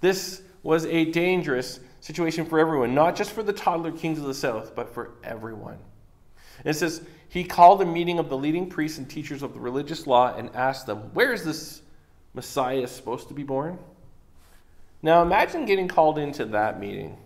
This 0.00 0.42
was 0.62 0.86
a 0.86 1.04
dangerous 1.06 1.80
situation 2.00 2.46
for 2.46 2.58
everyone, 2.58 2.94
not 2.94 3.16
just 3.16 3.32
for 3.32 3.42
the 3.42 3.52
toddler 3.52 3.92
kings 3.92 4.18
of 4.18 4.24
the 4.24 4.34
south, 4.34 4.74
but 4.74 4.92
for 4.94 5.12
everyone. 5.22 5.78
And 6.58 6.66
it 6.66 6.74
says, 6.74 7.02
He 7.28 7.44
called 7.44 7.82
a 7.82 7.86
meeting 7.86 8.18
of 8.18 8.28
the 8.28 8.36
leading 8.36 8.68
priests 8.68 8.98
and 8.98 9.08
teachers 9.08 9.42
of 9.42 9.52
the 9.52 9.60
religious 9.60 10.06
law 10.06 10.34
and 10.34 10.54
asked 10.54 10.86
them, 10.86 11.10
Where 11.12 11.32
is 11.32 11.44
this 11.44 11.82
Messiah 12.34 12.86
supposed 12.86 13.28
to 13.28 13.34
be 13.34 13.42
born? 13.42 13.78
Now 15.02 15.22
imagine 15.22 15.64
getting 15.64 15.88
called 15.88 16.18
into 16.18 16.44
that 16.46 16.80
meeting. 16.80 17.16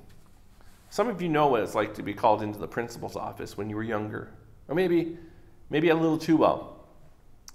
Some 0.90 1.08
of 1.08 1.22
you 1.22 1.28
know 1.28 1.46
what 1.46 1.62
it's 1.62 1.74
like 1.74 1.94
to 1.94 2.02
be 2.02 2.12
called 2.12 2.42
into 2.42 2.58
the 2.58 2.68
principal's 2.68 3.16
office 3.16 3.56
when 3.56 3.70
you 3.70 3.76
were 3.76 3.82
younger, 3.82 4.30
or 4.68 4.74
maybe, 4.74 5.16
maybe 5.70 5.88
a 5.88 5.94
little 5.94 6.18
too 6.18 6.36
well. 6.36 6.84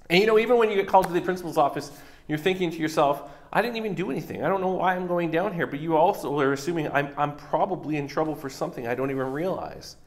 And 0.09 0.19
you 0.19 0.25
know, 0.25 0.39
even 0.39 0.57
when 0.57 0.69
you 0.69 0.75
get 0.75 0.87
called 0.87 1.07
to 1.07 1.13
the 1.13 1.21
principal's 1.21 1.57
office, 1.57 1.91
you're 2.27 2.37
thinking 2.37 2.71
to 2.71 2.77
yourself, 2.77 3.29
I 3.53 3.61
didn't 3.61 3.77
even 3.77 3.93
do 3.93 4.09
anything. 4.09 4.43
I 4.43 4.49
don't 4.49 4.61
know 4.61 4.69
why 4.69 4.95
I'm 4.95 5.07
going 5.07 5.31
down 5.31 5.53
here. 5.53 5.67
But 5.67 5.79
you 5.79 5.95
also 5.95 6.37
are 6.39 6.53
assuming 6.53 6.91
I'm, 6.91 7.13
I'm 7.15 7.35
probably 7.35 7.97
in 7.97 8.07
trouble 8.07 8.35
for 8.35 8.49
something 8.49 8.87
I 8.87 8.95
don't 8.95 9.11
even 9.11 9.31
realize. 9.31 9.97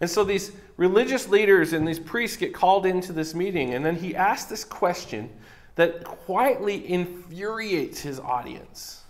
And 0.00 0.10
so 0.10 0.24
these 0.24 0.52
religious 0.76 1.28
leaders 1.28 1.72
and 1.72 1.86
these 1.86 2.00
priests 2.00 2.36
get 2.36 2.52
called 2.52 2.84
into 2.84 3.12
this 3.12 3.34
meeting, 3.34 3.74
and 3.74 3.86
then 3.86 3.94
he 3.94 4.16
asks 4.16 4.50
this 4.50 4.64
question 4.64 5.30
that 5.76 6.02
quietly 6.02 6.88
infuriates 6.90 8.00
his 8.00 8.18
audience. 8.18 9.03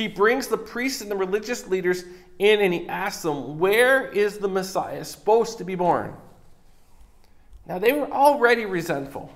He 0.00 0.08
brings 0.08 0.46
the 0.46 0.56
priests 0.56 1.02
and 1.02 1.10
the 1.10 1.16
religious 1.16 1.66
leaders 1.66 2.04
in 2.38 2.62
and 2.62 2.72
he 2.72 2.88
asks 2.88 3.22
them, 3.22 3.58
Where 3.58 4.06
is 4.06 4.38
the 4.38 4.48
Messiah 4.48 5.04
supposed 5.04 5.58
to 5.58 5.64
be 5.64 5.74
born? 5.74 6.14
Now, 7.66 7.78
they 7.78 7.92
were 7.92 8.10
already 8.10 8.64
resentful 8.64 9.30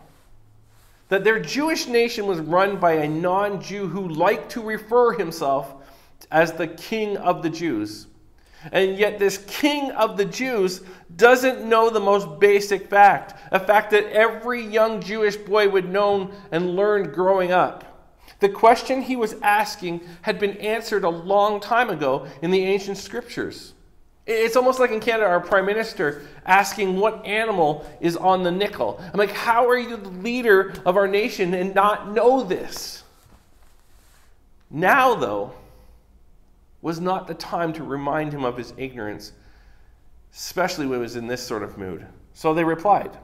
that 1.10 1.22
their 1.22 1.38
Jewish 1.38 1.86
nation 1.86 2.26
was 2.26 2.40
run 2.40 2.78
by 2.78 2.92
a 2.92 3.06
non 3.06 3.60
Jew 3.60 3.88
who 3.88 4.08
liked 4.08 4.52
to 4.52 4.62
refer 4.62 5.12
himself 5.12 5.74
as 6.30 6.54
the 6.54 6.68
king 6.68 7.18
of 7.18 7.42
the 7.42 7.50
Jews. 7.50 8.06
And 8.72 8.96
yet, 8.96 9.18
this 9.18 9.44
king 9.46 9.90
of 9.90 10.16
the 10.16 10.24
Jews 10.24 10.80
doesn't 11.14 11.68
know 11.68 11.90
the 11.90 12.00
most 12.00 12.40
basic 12.40 12.88
fact 12.88 13.34
a 13.52 13.60
fact 13.60 13.90
that 13.90 14.10
every 14.12 14.64
young 14.64 15.02
Jewish 15.02 15.36
boy 15.36 15.68
would 15.68 15.90
know 15.90 16.30
and 16.52 16.74
learn 16.74 17.12
growing 17.12 17.52
up. 17.52 17.93
The 18.44 18.50
question 18.50 19.00
he 19.00 19.16
was 19.16 19.36
asking 19.40 20.02
had 20.20 20.38
been 20.38 20.58
answered 20.58 21.04
a 21.04 21.08
long 21.08 21.60
time 21.60 21.88
ago 21.88 22.26
in 22.42 22.50
the 22.50 22.62
ancient 22.62 22.98
scriptures. 22.98 23.72
It's 24.26 24.54
almost 24.54 24.78
like 24.78 24.90
in 24.90 25.00
Canada, 25.00 25.24
our 25.24 25.40
prime 25.40 25.64
minister 25.64 26.26
asking 26.44 26.98
what 26.98 27.24
animal 27.24 27.90
is 28.02 28.18
on 28.18 28.42
the 28.42 28.50
nickel. 28.50 29.00
I'm 29.00 29.18
like, 29.18 29.30
how 29.30 29.66
are 29.66 29.78
you 29.78 29.96
the 29.96 30.10
leader 30.10 30.74
of 30.84 30.98
our 30.98 31.08
nation 31.08 31.54
and 31.54 31.74
not 31.74 32.12
know 32.12 32.42
this? 32.42 33.02
Now, 34.70 35.14
though, 35.14 35.54
was 36.82 37.00
not 37.00 37.26
the 37.26 37.32
time 37.32 37.72
to 37.72 37.82
remind 37.82 38.30
him 38.30 38.44
of 38.44 38.58
his 38.58 38.74
ignorance, 38.76 39.32
especially 40.34 40.84
when 40.84 40.98
he 40.98 41.02
was 41.02 41.16
in 41.16 41.28
this 41.28 41.42
sort 41.42 41.62
of 41.62 41.78
mood. 41.78 42.06
So 42.34 42.52
they 42.52 42.64
replied, 42.64 43.16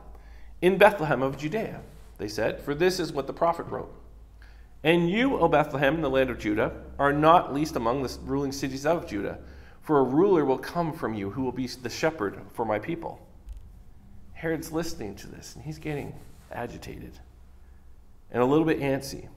In 0.63 0.79
Bethlehem 0.79 1.21
of 1.21 1.37
Judea, 1.37 1.83
they 2.17 2.29
said, 2.29 2.63
for 2.63 2.75
this 2.75 2.99
is 2.99 3.13
what 3.13 3.27
the 3.27 3.35
prophet 3.35 3.65
wrote. 3.65 4.00
And 4.83 5.11
you, 5.11 5.39
O 5.39 5.49
Bethlehem, 5.49 5.97
in 5.97 6.01
the 6.01 6.11
land 6.11 6.31
of 6.31 6.39
Judah, 6.39 6.73
are 6.99 7.13
not 7.13 7.53
least 7.53 7.77
among 7.77 8.03
the 8.03 8.19
ruling 8.23 8.53
cities 8.53 8.87
of 8.87 9.07
Judah. 9.07 9.39
For 9.83 9.99
a 9.99 10.03
ruler 10.05 10.45
will 10.45 10.59
come 10.59 10.93
from 10.93 11.15
you 11.15 11.31
who 11.31 11.43
will 11.43 11.53
be 11.53 11.67
the 11.67 11.91
shepherd 11.91 12.41
for 12.53 12.65
my 12.65 12.79
people. 12.79 13.21
Herod's 14.33 14.73
listening 14.73 15.17
to 15.17 15.27
this 15.27 15.55
and 15.55 15.65
he's 15.65 15.79
getting 15.79 16.15
agitated 16.51 17.13
and 18.31 18.43
a 18.43 18.47
little 18.47 18.65
bit 18.65 18.81
antsy. 18.81 19.29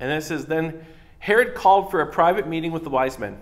And 0.00 0.10
it 0.10 0.22
says, 0.24 0.46
Then 0.46 0.84
Herod 1.18 1.54
called 1.54 1.90
for 1.90 2.00
a 2.00 2.06
private 2.10 2.48
meeting 2.48 2.72
with 2.72 2.82
the 2.82 2.90
wise 2.90 3.18
men. 3.18 3.40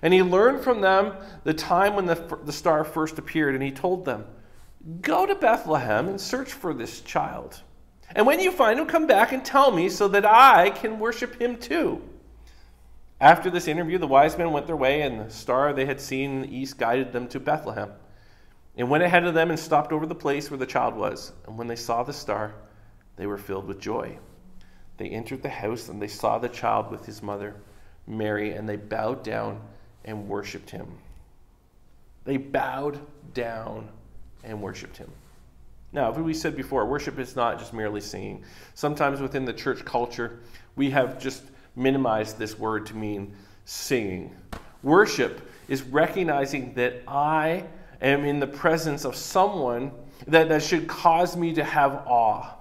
And 0.00 0.14
he 0.14 0.22
learned 0.22 0.62
from 0.62 0.80
them 0.80 1.14
the 1.44 1.54
time 1.54 1.96
when 1.96 2.06
the, 2.06 2.38
the 2.44 2.52
star 2.52 2.84
first 2.84 3.18
appeared, 3.18 3.54
and 3.54 3.62
he 3.62 3.72
told 3.72 4.04
them, 4.04 4.24
Go 5.00 5.26
to 5.26 5.34
Bethlehem 5.34 6.08
and 6.08 6.20
search 6.20 6.52
for 6.52 6.72
this 6.72 7.00
child. 7.00 7.60
And 8.14 8.26
when 8.26 8.40
you 8.40 8.50
find 8.50 8.78
him, 8.78 8.86
come 8.86 9.06
back 9.06 9.32
and 9.32 9.44
tell 9.44 9.70
me 9.70 9.88
so 9.88 10.08
that 10.08 10.24
I 10.24 10.70
can 10.70 10.98
worship 10.98 11.40
him 11.40 11.58
too. 11.58 12.02
After 13.20 13.50
this 13.50 13.68
interview, 13.68 13.98
the 13.98 14.06
wise 14.06 14.38
men 14.38 14.52
went 14.52 14.66
their 14.66 14.76
way, 14.76 15.02
and 15.02 15.20
the 15.20 15.30
star 15.30 15.72
they 15.72 15.86
had 15.86 16.00
seen 16.00 16.30
in 16.30 16.42
the 16.42 16.56
east 16.56 16.78
guided 16.78 17.12
them 17.12 17.28
to 17.28 17.40
Bethlehem. 17.40 17.92
And 18.76 18.88
went 18.88 19.02
ahead 19.02 19.24
of 19.24 19.34
them 19.34 19.50
and 19.50 19.58
stopped 19.58 19.92
over 19.92 20.06
the 20.06 20.14
place 20.14 20.50
where 20.50 20.58
the 20.58 20.66
child 20.66 20.94
was. 20.94 21.32
And 21.46 21.58
when 21.58 21.66
they 21.66 21.76
saw 21.76 22.04
the 22.04 22.12
star, 22.12 22.54
they 23.16 23.26
were 23.26 23.36
filled 23.36 23.66
with 23.66 23.80
joy. 23.80 24.18
They 24.98 25.08
entered 25.08 25.42
the 25.42 25.48
house, 25.48 25.88
and 25.88 26.00
they 26.00 26.08
saw 26.08 26.38
the 26.38 26.48
child 26.48 26.90
with 26.90 27.04
his 27.04 27.22
mother, 27.22 27.56
Mary, 28.06 28.52
and 28.52 28.68
they 28.68 28.76
bowed 28.76 29.24
down 29.24 29.60
and 30.04 30.28
worshiped 30.28 30.70
him. 30.70 30.86
They 32.24 32.36
bowed 32.36 33.00
down 33.34 33.88
and 34.44 34.62
worshiped 34.62 34.96
him. 34.96 35.10
Now, 35.92 36.12
we 36.12 36.34
said 36.34 36.54
before, 36.54 36.84
worship 36.84 37.18
is 37.18 37.34
not 37.34 37.58
just 37.58 37.72
merely 37.72 38.00
singing. 38.00 38.44
Sometimes 38.74 39.20
within 39.20 39.44
the 39.44 39.54
church 39.54 39.84
culture, 39.84 40.40
we 40.76 40.90
have 40.90 41.18
just 41.18 41.42
minimized 41.76 42.38
this 42.38 42.58
word 42.58 42.86
to 42.86 42.96
mean 42.96 43.34
singing. 43.64 44.34
Worship 44.82 45.50
is 45.68 45.82
recognizing 45.82 46.74
that 46.74 47.02
I 47.08 47.64
am 48.02 48.24
in 48.24 48.38
the 48.38 48.46
presence 48.46 49.04
of 49.04 49.16
someone 49.16 49.92
that, 50.26 50.48
that 50.50 50.62
should 50.62 50.86
cause 50.88 51.36
me 51.36 51.54
to 51.54 51.64
have 51.64 52.02
awe. 52.06 52.54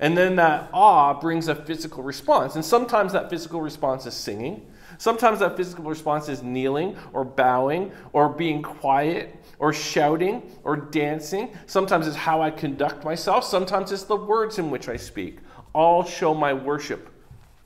And 0.00 0.16
then 0.16 0.36
that 0.36 0.68
awe 0.72 1.18
brings 1.18 1.48
a 1.48 1.54
physical 1.54 2.02
response. 2.02 2.54
And 2.54 2.64
sometimes 2.64 3.12
that 3.12 3.30
physical 3.30 3.60
response 3.60 4.06
is 4.06 4.14
singing. 4.14 4.66
Sometimes 4.98 5.38
that 5.38 5.56
physical 5.56 5.84
response 5.84 6.28
is 6.28 6.42
kneeling 6.42 6.96
or 7.12 7.24
bowing 7.24 7.92
or 8.12 8.28
being 8.28 8.62
quiet 8.62 9.34
or 9.60 9.72
shouting 9.72 10.50
or 10.64 10.76
dancing. 10.76 11.56
Sometimes 11.66 12.08
it's 12.08 12.16
how 12.16 12.42
I 12.42 12.50
conduct 12.50 13.04
myself. 13.04 13.44
Sometimes 13.44 13.92
it's 13.92 14.02
the 14.02 14.16
words 14.16 14.58
in 14.58 14.70
which 14.70 14.88
I 14.88 14.96
speak. 14.96 15.38
All 15.72 16.04
show 16.04 16.34
my 16.34 16.52
worship 16.52 17.08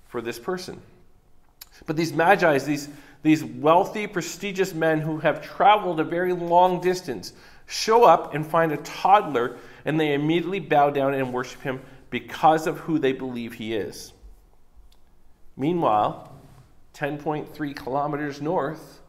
for 0.08 0.20
this 0.20 0.38
person. 0.38 0.80
But 1.86 1.96
these 1.96 2.12
magi, 2.12 2.58
these, 2.58 2.90
these 3.22 3.42
wealthy, 3.42 4.06
prestigious 4.06 4.74
men 4.74 5.00
who 5.00 5.18
have 5.18 5.42
traveled 5.42 6.00
a 6.00 6.04
very 6.04 6.34
long 6.34 6.82
distance, 6.82 7.32
show 7.66 8.04
up 8.04 8.34
and 8.34 8.46
find 8.46 8.72
a 8.72 8.76
toddler, 8.78 9.56
and 9.86 9.98
they 9.98 10.12
immediately 10.12 10.60
bow 10.60 10.90
down 10.90 11.14
and 11.14 11.32
worship 11.32 11.62
him 11.62 11.80
because 12.10 12.66
of 12.66 12.78
who 12.80 12.98
they 12.98 13.12
believe 13.12 13.54
he 13.54 13.74
is. 13.74 14.12
Meanwhile, 15.56 16.31
10.3 16.94 17.74
kilometers 17.74 18.40
north, 18.40 19.00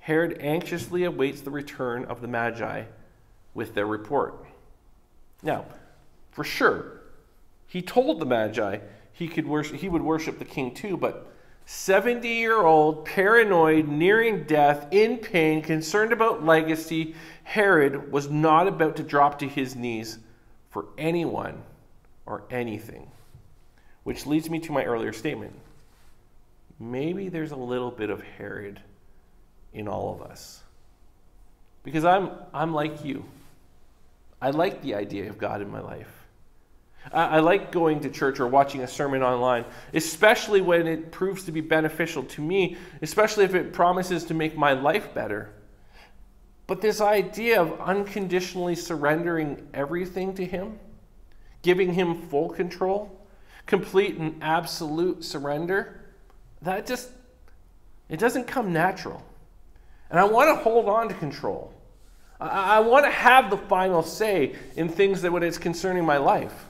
Herod 0.00 0.38
anxiously 0.40 1.04
awaits 1.04 1.40
the 1.40 1.50
return 1.50 2.04
of 2.04 2.20
the 2.20 2.28
Magi 2.28 2.84
with 3.54 3.74
their 3.74 3.86
report. 3.86 4.46
Now, 5.42 5.66
for 6.30 6.44
sure, 6.44 7.00
he 7.66 7.82
told 7.82 8.20
the 8.20 8.26
Magi 8.26 8.78
he, 9.12 9.28
could 9.28 9.46
worship, 9.46 9.76
he 9.76 9.88
would 9.88 10.02
worship 10.02 10.38
the 10.38 10.44
king 10.44 10.74
too, 10.74 10.96
but 10.96 11.30
70 11.66 12.26
year 12.26 12.62
old, 12.62 13.04
paranoid, 13.04 13.88
nearing 13.88 14.44
death, 14.44 14.86
in 14.90 15.18
pain, 15.18 15.60
concerned 15.60 16.12
about 16.14 16.42
legacy, 16.42 17.14
Herod 17.44 18.10
was 18.10 18.30
not 18.30 18.66
about 18.66 18.96
to 18.96 19.02
drop 19.02 19.38
to 19.40 19.48
his 19.48 19.76
knees 19.76 20.18
for 20.70 20.86
anyone 20.96 21.62
or 22.24 22.44
anything. 22.50 23.10
Which 24.04 24.24
leads 24.24 24.48
me 24.48 24.60
to 24.60 24.72
my 24.72 24.84
earlier 24.84 25.12
statement. 25.12 25.52
Maybe 26.80 27.28
there's 27.28 27.52
a 27.52 27.56
little 27.56 27.90
bit 27.90 28.10
of 28.10 28.22
Herod 28.22 28.80
in 29.72 29.88
all 29.88 30.14
of 30.14 30.22
us. 30.22 30.62
Because 31.82 32.04
I'm, 32.04 32.30
I'm 32.52 32.72
like 32.72 33.04
you. 33.04 33.24
I 34.40 34.50
like 34.50 34.82
the 34.82 34.94
idea 34.94 35.28
of 35.28 35.38
God 35.38 35.60
in 35.60 35.70
my 35.70 35.80
life. 35.80 36.18
I 37.12 37.40
like 37.40 37.72
going 37.72 38.00
to 38.00 38.10
church 38.10 38.38
or 38.38 38.46
watching 38.46 38.82
a 38.82 38.88
sermon 38.88 39.22
online, 39.22 39.64
especially 39.94 40.60
when 40.60 40.86
it 40.86 41.10
proves 41.10 41.44
to 41.44 41.52
be 41.52 41.60
beneficial 41.60 42.22
to 42.24 42.42
me, 42.42 42.76
especially 43.00 43.44
if 43.44 43.54
it 43.54 43.72
promises 43.72 44.24
to 44.24 44.34
make 44.34 44.56
my 44.56 44.72
life 44.72 45.14
better. 45.14 45.50
But 46.66 46.82
this 46.82 47.00
idea 47.00 47.62
of 47.62 47.80
unconditionally 47.80 48.74
surrendering 48.74 49.68
everything 49.72 50.34
to 50.34 50.44
Him, 50.44 50.78
giving 51.62 51.94
Him 51.94 52.28
full 52.28 52.50
control, 52.50 53.26
complete 53.64 54.16
and 54.16 54.36
absolute 54.42 55.24
surrender, 55.24 56.00
that 56.62 56.86
just, 56.86 57.10
it 58.08 58.18
doesn't 58.18 58.46
come 58.46 58.72
natural. 58.72 59.22
And 60.10 60.18
I 60.18 60.24
want 60.24 60.48
to 60.48 60.62
hold 60.62 60.88
on 60.88 61.08
to 61.08 61.14
control. 61.14 61.72
I, 62.40 62.76
I 62.76 62.80
want 62.80 63.04
to 63.04 63.10
have 63.10 63.50
the 63.50 63.56
final 63.56 64.02
say 64.02 64.54
in 64.76 64.88
things 64.88 65.22
that 65.22 65.32
when 65.32 65.42
it's 65.42 65.58
concerning 65.58 66.04
my 66.04 66.18
life. 66.18 66.66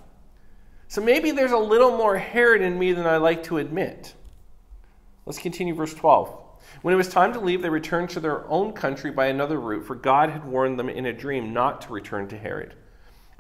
So 0.89 1.03
maybe 1.03 1.31
there's 1.31 1.53
a 1.53 1.59
little 1.59 1.97
more 1.97 2.17
Herod 2.17 2.63
in 2.63 2.79
me 2.79 2.93
than 2.93 3.07
I 3.07 3.19
like 3.19 3.45
to 3.45 3.59
admit. 3.59 4.15
Let's 5.27 5.39
continue 5.39 5.75
verse 5.75 5.93
12. 5.93 6.45
When 6.83 6.95
it 6.95 6.97
was 6.97 7.09
time 7.09 7.33
to 7.35 7.41
leave, 7.41 7.63
they 7.63 7.69
returned 7.69 8.11
to 8.11 8.21
their 8.21 8.49
own 8.49 8.73
country 8.73 9.11
by 9.11 9.27
another 9.27 9.61
route, 9.61 9.87
for 9.87 9.95
God 9.95 10.31
had 10.31 10.45
warned 10.45 10.79
them 10.79 10.89
in 10.89 11.07
a 11.07 11.13
dream 11.13 11.53
not 11.53 11.83
to 11.83 11.93
return 11.93 12.29
to 12.29 12.39
Herod. 12.39 12.75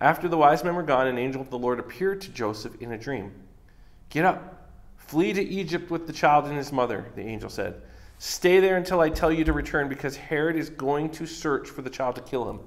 After 0.00 0.28
the 0.28 0.36
wise 0.36 0.62
men 0.62 0.74
were 0.74 0.82
gone, 0.82 1.06
an 1.06 1.18
angel 1.18 1.40
of 1.40 1.50
the 1.50 1.58
Lord 1.58 1.78
appeared 1.78 2.20
to 2.22 2.30
Joseph 2.30 2.80
in 2.80 2.92
a 2.92 2.98
dream. 2.98 3.32
Get 4.10 4.24
up, 4.24 4.57
flee 5.08 5.32
to 5.32 5.42
Egypt 5.42 5.90
with 5.90 6.06
the 6.06 6.12
child 6.12 6.44
and 6.44 6.56
his 6.56 6.70
mother, 6.70 7.06
the 7.16 7.22
angel 7.22 7.50
said. 7.50 7.80
Stay 8.18 8.60
there 8.60 8.76
until 8.76 9.00
I 9.00 9.08
tell 9.08 9.32
you 9.32 9.44
to 9.44 9.52
return, 9.52 9.88
because 9.88 10.16
Herod 10.16 10.56
is 10.56 10.70
going 10.70 11.10
to 11.12 11.26
search 11.26 11.68
for 11.68 11.82
the 11.82 11.90
child 11.90 12.16
to 12.16 12.20
kill 12.20 12.48
him. 12.48 12.60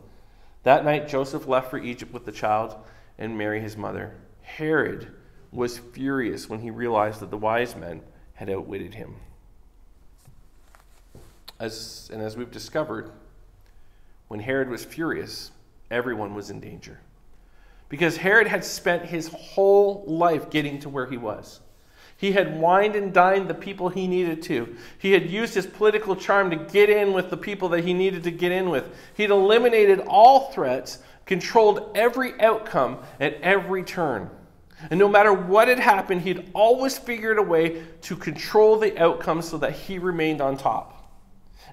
That 0.64 0.84
night, 0.84 1.08
Joseph 1.08 1.48
left 1.48 1.70
for 1.70 1.78
Egypt 1.78 2.14
with 2.14 2.26
the 2.26 2.32
child 2.32 2.76
and 3.18 3.38
Mary, 3.38 3.62
his 3.62 3.78
mother. 3.78 4.16
Herod 4.42 5.14
was 5.52 5.78
furious 5.78 6.50
when 6.50 6.62
he 6.62 6.72
realized 6.72 7.20
that 7.20 7.30
the 7.30 7.38
wise 7.38 7.76
men 7.76 8.02
had 8.34 8.50
outwitted 8.50 8.96
him. 8.96 9.16
As, 11.60 12.10
and 12.12 12.22
as 12.22 12.36
we've 12.36 12.50
discovered, 12.50 13.12
when 14.30 14.40
Herod 14.40 14.70
was 14.70 14.84
furious, 14.84 15.52
everyone 15.92 16.34
was 16.34 16.50
in 16.50 16.60
danger. 16.60 17.00
Because 17.90 18.18
Herod 18.18 18.48
had 18.48 18.66
spent 18.66 19.06
his 19.06 19.28
whole 19.28 20.06
life 20.08 20.50
getting 20.50 20.80
to 20.80 20.90
where 20.90 21.06
he 21.06 21.18
was. 21.18 21.60
He 22.22 22.34
had 22.34 22.62
wined 22.62 22.96
and 22.96 23.12
dined 23.12 23.48
the 23.48 23.56
people 23.56 23.90
he 23.90 24.06
needed 24.06 24.44
to. 24.44 24.76
He 25.00 25.14
had 25.14 25.28
used 25.28 25.56
his 25.56 25.66
political 25.66 26.16
charm 26.16 26.52
to 26.52 26.56
get 26.56 26.88
in 26.88 27.14
with 27.14 27.32
the 27.32 27.36
people 27.36 27.70
that 27.70 27.84
he 27.84 27.96
needed 27.96 28.22
to 28.26 28.30
get 28.30 28.52
in 28.52 28.70
with. 28.70 28.96
He'd 29.16 29.32
eliminated 29.32 30.02
all 30.02 30.52
threats, 30.52 31.00
controlled 31.26 31.90
every 31.96 32.40
outcome 32.40 33.00
at 33.20 33.42
every 33.42 33.82
turn. 33.82 34.30
And 34.92 35.00
no 35.00 35.10
matter 35.10 35.34
what 35.34 35.68
had 35.68 35.80
happened, 35.80 36.22
he'd 36.22 36.48
always 36.54 36.96
figured 36.96 37.40
a 37.40 37.42
way 37.42 37.82
to 38.02 38.16
control 38.16 38.78
the 38.78 38.96
outcome 39.02 39.42
so 39.42 39.58
that 39.58 39.72
he 39.72 39.98
remained 39.98 40.42
on 40.42 40.58
top. 40.58 41.12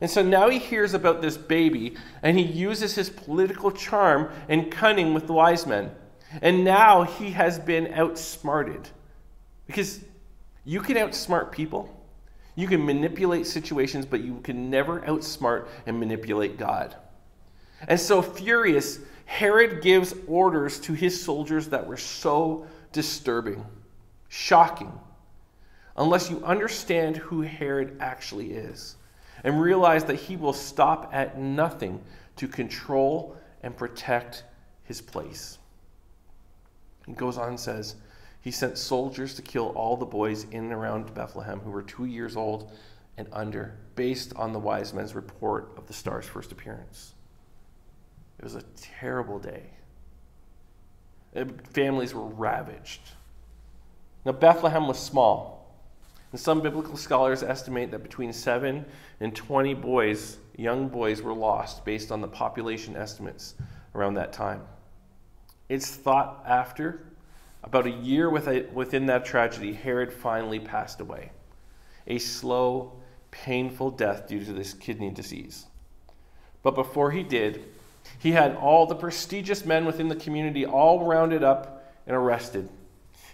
And 0.00 0.11
so 0.11 0.23
now 0.23 0.49
he 0.49 0.59
hears 0.59 0.95
about 0.95 1.21
this 1.21 1.37
baby 1.37 1.95
and 2.23 2.38
he 2.38 2.45
uses 2.47 2.95
his 2.95 3.11
political 3.11 3.71
charm 3.71 4.31
and 4.49 4.73
cunning 4.73 5.12
with 5.12 5.26
the 5.26 5.35
wise 5.35 5.67
men. 5.67 5.90
And 6.40 6.64
now 6.64 7.02
he 7.02 7.33
has 7.33 7.59
been 7.59 7.93
outsmarted. 7.93 8.88
Because 9.67 10.00
you 10.68 10.83
can 10.83 10.96
outsmart 10.96 11.50
people, 11.50 11.88
you 12.54 12.68
can 12.68 12.85
manipulate 12.85 13.46
situations, 13.46 14.04
but 14.04 14.20
you 14.20 14.38
can 14.40 14.68
never 14.68 15.00
outsmart 15.00 15.66
and 15.87 15.98
manipulate 15.98 16.59
God. 16.59 16.94
And 17.88 17.98
so, 17.98 18.20
furious, 18.20 18.98
Herod 19.24 19.81
gives 19.81 20.14
orders 20.26 20.78
to 20.81 20.92
his 20.92 21.24
soldiers 21.24 21.68
that 21.68 21.87
were 21.87 21.96
so 21.96 22.66
disturbing, 22.92 23.64
shocking, 24.28 24.92
unless 25.96 26.28
you 26.28 26.44
understand 26.44 27.16
who 27.16 27.40
Herod 27.40 27.96
actually 27.98 28.52
is 28.52 28.96
and 29.44 29.62
realize 29.62 30.04
that 30.04 30.16
he 30.16 30.37
will 30.37 30.52
stop 30.52 31.09
at 31.14 31.38
nothing 31.38 32.02
to 32.37 32.46
control 32.46 33.38
and 33.62 33.74
protect 33.74 34.44
his 34.85 35.00
place. 35.00 35.57
He 37.07 37.14
goes 37.14 37.38
on 37.38 37.48
and 37.48 37.61
says, 37.61 37.94
He 38.49 38.53
sent 38.53 38.79
soldiers 38.79 39.35
to 39.35 39.43
kill 39.43 39.75
all 39.77 39.99
the 39.99 40.07
boys 40.07 40.45
in 40.45 40.65
and 40.65 40.73
around 40.73 41.13
Bethlehem 41.13 41.61
who 41.61 41.71
were 41.71 41.83
two 41.83 42.07
years 42.07 42.35
old 42.35 42.73
and 43.19 43.29
under, 43.31 43.77
based 43.95 44.33
on 44.37 44.55
the 44.55 44.59
wise 44.59 44.95
men's 44.95 45.15
report 45.15 45.75
of 45.77 45.87
the 45.87 45.93
star's 45.93 46.25
first 46.25 46.51
appearance. 46.51 47.13
It 48.39 48.45
was 48.45 48.55
a 48.55 48.63
terrible 48.75 49.39
day. 49.39 49.65
Uh, 51.37 51.45
families 51.75 52.15
were 52.15 52.25
ravaged. 52.25 53.03
Now, 54.25 54.33
Bethlehem 54.33 54.89
was 54.89 54.99
small. 54.99 55.71
And 56.33 56.41
some 56.41 56.63
biblical 56.63 56.97
scholars 56.97 57.43
estimate 57.43 57.91
that 57.91 58.03
between 58.03 58.33
7 58.33 58.83
and 59.21 59.37
20 59.37 59.75
boys, 59.75 60.39
young 60.57 60.89
boys, 60.89 61.21
were 61.21 61.35
lost 61.35 61.85
based 61.85 62.11
on 62.11 62.23
the 62.23 62.29
population 62.29 62.97
estimates 62.97 63.57
around 63.95 64.15
that 64.15 64.33
time. 64.33 64.63
It's 65.69 65.91
thought 65.91 66.43
after, 66.47 67.08
about 67.62 67.87
a 67.87 67.90
year 67.90 68.31
within 68.31 69.07
that 69.07 69.25
tragedy, 69.25 69.73
Herod 69.73 70.12
finally 70.12 70.61
passed 70.61 71.01
away. 71.01 71.33
A 72.07 72.18
slow, 72.18 72.92
painful 73.31 73.90
death 73.90 74.29
due 74.29 74.44
to 74.44 74.53
this 74.53 74.73
kidney 74.73 75.11
disease. 75.11 75.66
But 76.62 76.75
before 76.75 77.11
he 77.11 77.23
did, 77.23 77.64
he 78.18 78.33
had 78.33 78.57
all 78.57 78.87
the 78.87 78.94
prestigious 78.94 79.64
men 79.64 79.85
within 79.85 80.09
the 80.09 80.16
community 80.16 80.64
all 80.64 81.05
rounded 81.05 81.42
up 81.42 81.92
and 82.07 82.16
arrested. 82.16 82.68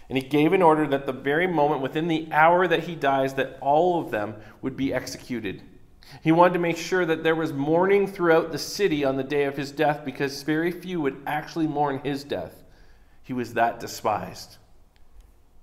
And 0.09 0.17
he 0.17 0.23
gave 0.23 0.53
an 0.53 0.61
order 0.61 0.85
that 0.87 1.05
the 1.05 1.13
very 1.13 1.47
moment, 1.47 1.81
within 1.81 2.07
the 2.07 2.27
hour 2.31 2.67
that 2.67 2.83
he 2.83 2.95
dies, 2.95 3.33
that 3.35 3.57
all 3.61 4.01
of 4.01 4.11
them 4.11 4.35
would 4.61 4.75
be 4.75 4.93
executed. 4.93 5.63
He 6.21 6.31
wanted 6.31 6.53
to 6.53 6.59
make 6.59 6.77
sure 6.77 7.05
that 7.05 7.23
there 7.23 7.35
was 7.35 7.53
mourning 7.53 8.05
throughout 8.05 8.51
the 8.51 8.59
city 8.59 9.03
on 9.03 9.17
the 9.17 9.23
day 9.23 9.45
of 9.45 9.57
his 9.57 9.71
death 9.71 10.05
because 10.05 10.43
very 10.43 10.71
few 10.71 11.01
would 11.01 11.21
actually 11.25 11.67
mourn 11.67 12.01
his 12.03 12.23
death. 12.23 12.63
He 13.25 13.33
was 13.33 13.55
that 13.55 13.79
despised. 13.79 14.57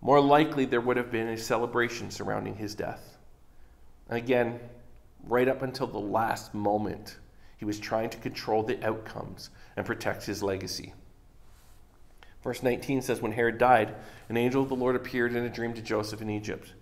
More 0.01 0.21
likely, 0.21 0.65
there 0.65 0.81
would 0.81 0.97
have 0.97 1.13
been 1.13 1.29
a 1.29 1.39
celebration 1.39 2.11
surrounding 2.11 2.57
his 2.57 2.75
death. 2.75 3.17
And 4.09 4.19
again, 4.19 4.59
right 5.23 5.47
up 5.47 5.63
until 5.63 5.87
the 5.87 6.01
last 6.01 6.55
moment, 6.55 7.19
he 7.57 7.65
was 7.65 7.79
trying 7.79 8.11
to 8.11 8.19
control 8.19 8.65
the 8.65 8.85
outcomes 8.85 9.51
and 9.77 9.87
protect 9.87 10.27
his 10.27 10.43
legacy. 10.43 10.93
Verse 12.43 12.65
19 12.65 13.01
says, 13.01 13.23
When 13.23 13.31
Herod 13.31 13.59
died, 13.59 13.95
an 14.29 14.37
angel 14.37 14.65
of 14.65 14.69
the 14.69 14.75
Lord 14.75 14.97
appeared 14.97 15.37
in 15.37 15.45
a 15.45 15.49
dream 15.49 15.73
to 15.75 15.83
Joseph 15.83 16.21
in 16.21 16.31
Egypt. 16.31 16.75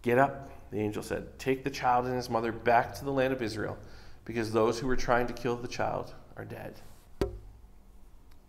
Get 0.00 0.18
up, 0.18 0.50
the 0.70 0.80
angel 0.80 1.02
said. 1.02 1.38
Take 1.38 1.62
the 1.62 1.70
child 1.70 2.06
and 2.06 2.16
his 2.16 2.30
mother 2.30 2.52
back 2.52 2.94
to 2.94 3.04
the 3.04 3.12
land 3.12 3.34
of 3.34 3.42
Israel, 3.42 3.76
because 4.24 4.50
those 4.50 4.78
who 4.78 4.86
were 4.86 4.96
trying 4.96 5.26
to 5.26 5.34
kill 5.34 5.56
the 5.56 5.68
child 5.68 6.14
are 6.38 6.46
dead. 6.46 6.80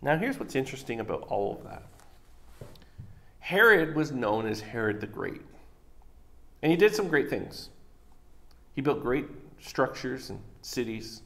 Now, 0.04 0.18
here's 0.18 0.38
what's 0.38 0.54
interesting 0.54 1.00
about 1.00 1.22
all 1.28 1.56
of 1.56 1.64
that 1.64 1.82
Herod 3.40 3.96
was 3.96 4.12
known 4.12 4.46
as 4.46 4.60
Herod 4.60 5.00
the 5.00 5.06
Great, 5.06 5.40
and 6.62 6.70
he 6.70 6.76
did 6.76 6.94
some 6.94 7.08
great 7.08 7.30
things. 7.30 7.70
He 8.74 8.82
built 8.82 9.02
great 9.02 9.26
structures 9.60 10.28
and 10.28 10.40
cities. 10.60 11.22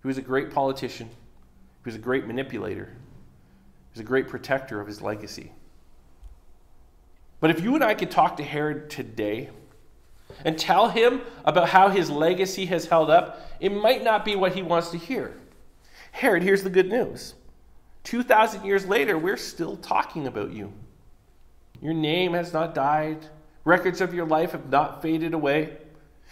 He 0.00 0.06
was 0.06 0.16
a 0.16 0.22
great 0.22 0.52
politician. 0.52 1.08
He 1.08 1.86
was 1.86 1.96
a 1.96 1.98
great 1.98 2.26
manipulator. 2.26 2.84
He 2.84 3.94
was 3.94 4.00
a 4.00 4.04
great 4.04 4.28
protector 4.28 4.80
of 4.80 4.86
his 4.86 5.02
legacy. 5.02 5.50
But 7.40 7.50
if 7.50 7.60
you 7.60 7.74
and 7.74 7.82
I 7.82 7.94
could 7.94 8.12
talk 8.12 8.36
to 8.36 8.44
Herod 8.44 8.90
today 8.90 9.50
and 10.44 10.56
tell 10.56 10.88
him 10.88 11.22
about 11.44 11.70
how 11.70 11.88
his 11.88 12.10
legacy 12.10 12.66
has 12.66 12.86
held 12.86 13.10
up, 13.10 13.50
it 13.58 13.70
might 13.70 14.04
not 14.04 14.24
be 14.24 14.36
what 14.36 14.54
he 14.54 14.62
wants 14.62 14.90
to 14.90 14.98
hear. 14.98 15.36
Herod, 16.12 16.44
here's 16.44 16.62
the 16.62 16.70
good 16.70 16.88
news 16.88 17.34
2,000 18.04 18.64
years 18.64 18.86
later, 18.86 19.18
we're 19.18 19.36
still 19.36 19.76
talking 19.76 20.26
about 20.26 20.52
you. 20.52 20.72
Your 21.80 21.94
name 21.94 22.34
has 22.34 22.52
not 22.52 22.74
died, 22.74 23.26
records 23.64 24.00
of 24.00 24.14
your 24.14 24.26
life 24.26 24.52
have 24.52 24.70
not 24.70 25.02
faded 25.02 25.34
away. 25.34 25.76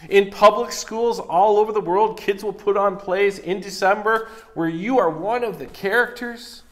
In 0.09 0.31
public 0.31 0.73
schools 0.73 1.19
all 1.21 1.59
over 1.59 1.73
the 1.73 1.81
world, 1.81 2.19
kids 2.19 2.43
will 2.43 2.53
put 2.53 2.77
on 2.77 2.97
plays 2.97 3.39
in 3.39 3.61
December 3.61 4.29
where 4.55 4.69
you 4.69 4.99
are 4.99 5.11
one 5.11 5.45
of 5.45 5.59
the 5.59 5.67
characters. 5.67 6.63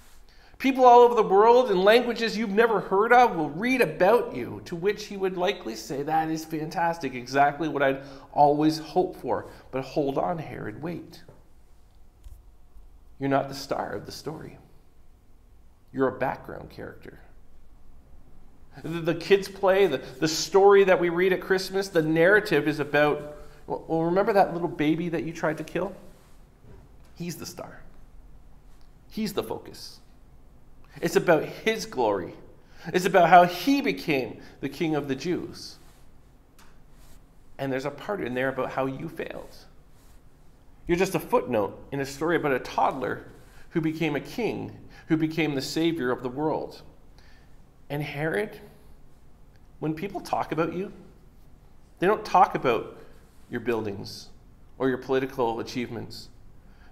People 0.58 0.84
all 0.84 1.00
over 1.00 1.14
the 1.14 1.22
world 1.22 1.70
in 1.70 1.82
languages 1.82 2.36
you've 2.36 2.50
never 2.50 2.80
heard 2.80 3.12
of 3.12 3.34
will 3.34 3.48
read 3.50 3.80
about 3.80 4.36
you, 4.36 4.60
to 4.66 4.76
which 4.76 5.06
he 5.06 5.16
would 5.16 5.38
likely 5.38 5.74
say, 5.74 6.02
That 6.02 6.28
is 6.30 6.44
fantastic, 6.44 7.14
exactly 7.14 7.68
what 7.68 7.82
I'd 7.82 8.02
always 8.32 8.78
hoped 8.78 9.20
for. 9.20 9.46
But 9.70 9.84
hold 9.84 10.18
on, 10.18 10.38
Herod, 10.38 10.82
wait. 10.82 11.22
You're 13.18 13.30
not 13.30 13.48
the 13.48 13.54
star 13.54 13.92
of 13.92 14.04
the 14.04 14.12
story, 14.12 14.58
you're 15.92 16.08
a 16.08 16.18
background 16.18 16.70
character. 16.70 17.20
The, 18.82 19.00
the 19.00 19.14
kids' 19.14 19.48
play, 19.48 19.86
the, 19.86 19.98
the 19.98 20.28
story 20.28 20.84
that 20.84 21.00
we 21.00 21.08
read 21.08 21.32
at 21.32 21.40
Christmas, 21.40 21.88
the 21.88 22.02
narrative 22.02 22.68
is 22.68 22.78
about 22.78 23.36
well, 23.70 24.02
remember 24.02 24.32
that 24.32 24.52
little 24.52 24.68
baby 24.68 25.08
that 25.10 25.22
you 25.22 25.32
tried 25.32 25.58
to 25.58 25.64
kill? 25.64 25.94
He's 27.16 27.36
the 27.36 27.46
star, 27.46 27.80
he's 29.10 29.32
the 29.32 29.42
focus. 29.42 30.00
It's 31.00 31.16
about 31.16 31.44
his 31.44 31.86
glory. 31.86 32.34
It's 32.92 33.04
about 33.04 33.28
how 33.28 33.44
he 33.44 33.80
became 33.80 34.40
the 34.60 34.68
king 34.68 34.96
of 34.96 35.06
the 35.06 35.14
Jews. 35.14 35.76
And 37.58 37.70
there's 37.70 37.84
a 37.84 37.90
part 37.90 38.22
in 38.22 38.34
there 38.34 38.48
about 38.48 38.70
how 38.70 38.86
you 38.86 39.08
failed. 39.08 39.54
You're 40.88 40.96
just 40.96 41.14
a 41.14 41.20
footnote 41.20 41.78
in 41.92 42.00
a 42.00 42.06
story 42.06 42.36
about 42.36 42.52
a 42.52 42.58
toddler 42.58 43.24
who 43.70 43.80
became 43.80 44.16
a 44.16 44.20
king, 44.20 44.76
who 45.10 45.18
became 45.18 45.54
the 45.54 45.60
savior 45.60 46.10
of 46.10 46.22
the 46.22 46.30
world. 46.30 46.80
And 47.90 48.02
Herod, 48.02 48.58
when 49.80 49.92
people 49.92 50.22
talk 50.22 50.52
about 50.52 50.72
you, 50.72 50.90
they 51.98 52.06
don't 52.06 52.24
talk 52.24 52.54
about 52.54 52.96
your 53.50 53.60
buildings 53.60 54.30
or 54.78 54.88
your 54.88 54.96
political 54.96 55.60
achievements. 55.60 56.30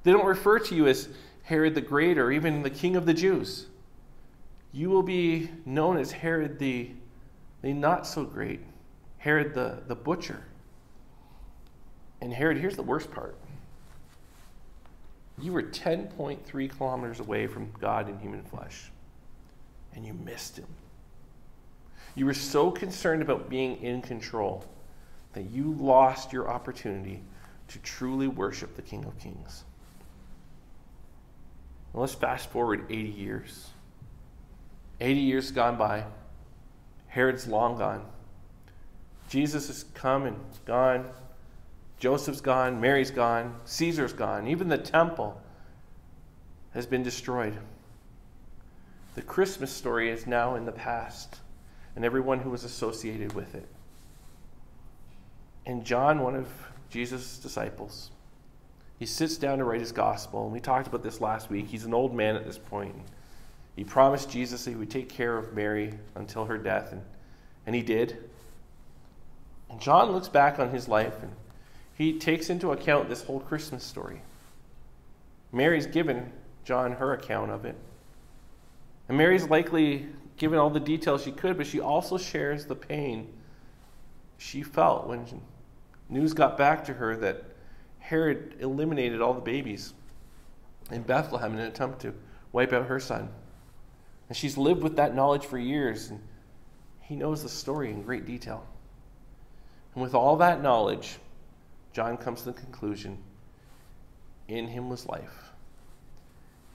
They 0.02 0.12
don't 0.12 0.26
refer 0.26 0.58
to 0.58 0.74
you 0.74 0.86
as 0.86 1.08
Herod 1.44 1.74
the 1.74 1.80
Great 1.80 2.18
or 2.18 2.30
even 2.30 2.62
the 2.62 2.68
King 2.68 2.96
of 2.96 3.06
the 3.06 3.14
Jews 3.14 3.68
you 4.72 4.90
will 4.90 5.02
be 5.02 5.50
known 5.64 5.96
as 5.96 6.12
Herod 6.12 6.58
the, 6.58 6.90
the 7.62 7.72
not 7.72 8.06
so 8.06 8.24
great, 8.24 8.60
Herod 9.18 9.54
the, 9.54 9.82
the 9.86 9.94
butcher. 9.94 10.44
And 12.20 12.32
Herod, 12.32 12.58
here's 12.58 12.76
the 12.76 12.82
worst 12.82 13.10
part. 13.10 13.36
You 15.40 15.52
were 15.52 15.62
10.3 15.62 16.76
kilometers 16.76 17.20
away 17.20 17.46
from 17.46 17.72
God 17.80 18.08
in 18.08 18.18
human 18.18 18.42
flesh, 18.42 18.90
and 19.94 20.04
you 20.04 20.12
missed 20.12 20.58
him. 20.58 20.66
You 22.14 22.26
were 22.26 22.34
so 22.34 22.70
concerned 22.70 23.22
about 23.22 23.48
being 23.48 23.80
in 23.82 24.02
control 24.02 24.64
that 25.34 25.50
you 25.50 25.76
lost 25.78 26.32
your 26.32 26.48
opportunity 26.48 27.22
to 27.68 27.78
truly 27.80 28.26
worship 28.26 28.74
the 28.74 28.82
King 28.82 29.04
of 29.04 29.16
Kings. 29.18 29.64
Let's 31.94 32.14
fast 32.14 32.50
forward 32.50 32.86
80 32.90 33.08
years. 33.08 33.70
80 35.00 35.20
years 35.20 35.50
gone 35.52 35.76
by. 35.76 36.04
Herod's 37.06 37.46
long 37.46 37.78
gone. 37.78 38.04
Jesus 39.28 39.68
has 39.68 39.84
come 39.94 40.24
and 40.24 40.38
gone. 40.64 41.08
Joseph's 41.98 42.40
gone. 42.40 42.80
Mary's 42.80 43.10
gone. 43.10 43.58
Caesar's 43.64 44.12
gone. 44.12 44.46
Even 44.46 44.68
the 44.68 44.78
temple 44.78 45.40
has 46.72 46.86
been 46.86 47.02
destroyed. 47.02 47.56
The 49.14 49.22
Christmas 49.22 49.72
story 49.72 50.10
is 50.10 50.26
now 50.26 50.54
in 50.54 50.64
the 50.64 50.72
past, 50.72 51.40
and 51.96 52.04
everyone 52.04 52.38
who 52.38 52.50
was 52.50 52.62
associated 52.62 53.32
with 53.32 53.54
it. 53.54 53.66
And 55.66 55.84
John, 55.84 56.20
one 56.20 56.36
of 56.36 56.46
Jesus' 56.88 57.38
disciples, 57.38 58.10
he 58.98 59.06
sits 59.06 59.36
down 59.36 59.58
to 59.58 59.64
write 59.64 59.80
his 59.80 59.92
gospel. 59.92 60.44
And 60.44 60.52
we 60.52 60.60
talked 60.60 60.86
about 60.86 61.02
this 61.02 61.20
last 61.20 61.50
week. 61.50 61.66
He's 61.66 61.84
an 61.84 61.94
old 61.94 62.14
man 62.14 62.36
at 62.36 62.44
this 62.44 62.58
point. 62.58 62.94
He 63.76 63.84
promised 63.84 64.30
Jesus 64.30 64.64
that 64.64 64.70
he 64.70 64.76
would 64.76 64.90
take 64.90 65.08
care 65.08 65.36
of 65.36 65.54
Mary 65.54 65.94
until 66.14 66.44
her 66.44 66.58
death, 66.58 66.92
and, 66.92 67.02
and 67.66 67.76
he 67.76 67.82
did. 67.82 68.18
And 69.70 69.80
John 69.80 70.10
looks 70.10 70.28
back 70.28 70.58
on 70.58 70.70
his 70.70 70.88
life 70.88 71.22
and 71.22 71.32
he 71.98 72.16
takes 72.16 72.48
into 72.48 72.70
account 72.70 73.08
this 73.08 73.24
whole 73.24 73.40
Christmas 73.40 73.82
story. 73.82 74.22
Mary's 75.50 75.86
given 75.86 76.32
John 76.64 76.92
her 76.92 77.12
account 77.12 77.50
of 77.50 77.64
it. 77.64 77.74
And 79.08 79.18
Mary's 79.18 79.48
likely 79.48 80.06
given 80.36 80.60
all 80.60 80.70
the 80.70 80.78
details 80.78 81.24
she 81.24 81.32
could, 81.32 81.56
but 81.56 81.66
she 81.66 81.80
also 81.80 82.16
shares 82.16 82.66
the 82.66 82.76
pain 82.76 83.26
she 84.36 84.62
felt 84.62 85.08
when 85.08 85.26
news 86.08 86.32
got 86.32 86.56
back 86.56 86.84
to 86.84 86.94
her 86.94 87.16
that 87.16 87.42
Herod 87.98 88.54
eliminated 88.60 89.20
all 89.20 89.34
the 89.34 89.40
babies 89.40 89.92
in 90.92 91.02
Bethlehem 91.02 91.54
in 91.54 91.58
an 91.58 91.66
attempt 91.66 92.00
to 92.02 92.14
wipe 92.52 92.72
out 92.72 92.86
her 92.86 93.00
son. 93.00 93.28
And 94.28 94.36
she's 94.36 94.56
lived 94.56 94.84
with 94.84 94.94
that 94.96 95.16
knowledge 95.16 95.46
for 95.46 95.58
years, 95.58 96.10
and 96.10 96.20
he 97.00 97.16
knows 97.16 97.42
the 97.42 97.48
story 97.48 97.90
in 97.90 98.02
great 98.02 98.24
detail. 98.24 98.64
And 99.94 100.02
with 100.02 100.14
all 100.14 100.36
that 100.36 100.62
knowledge, 100.62 101.18
John 101.98 102.16
comes 102.16 102.42
to 102.42 102.52
the 102.52 102.60
conclusion 102.60 103.18
in 104.46 104.68
him 104.68 104.88
was 104.88 105.06
life, 105.06 105.50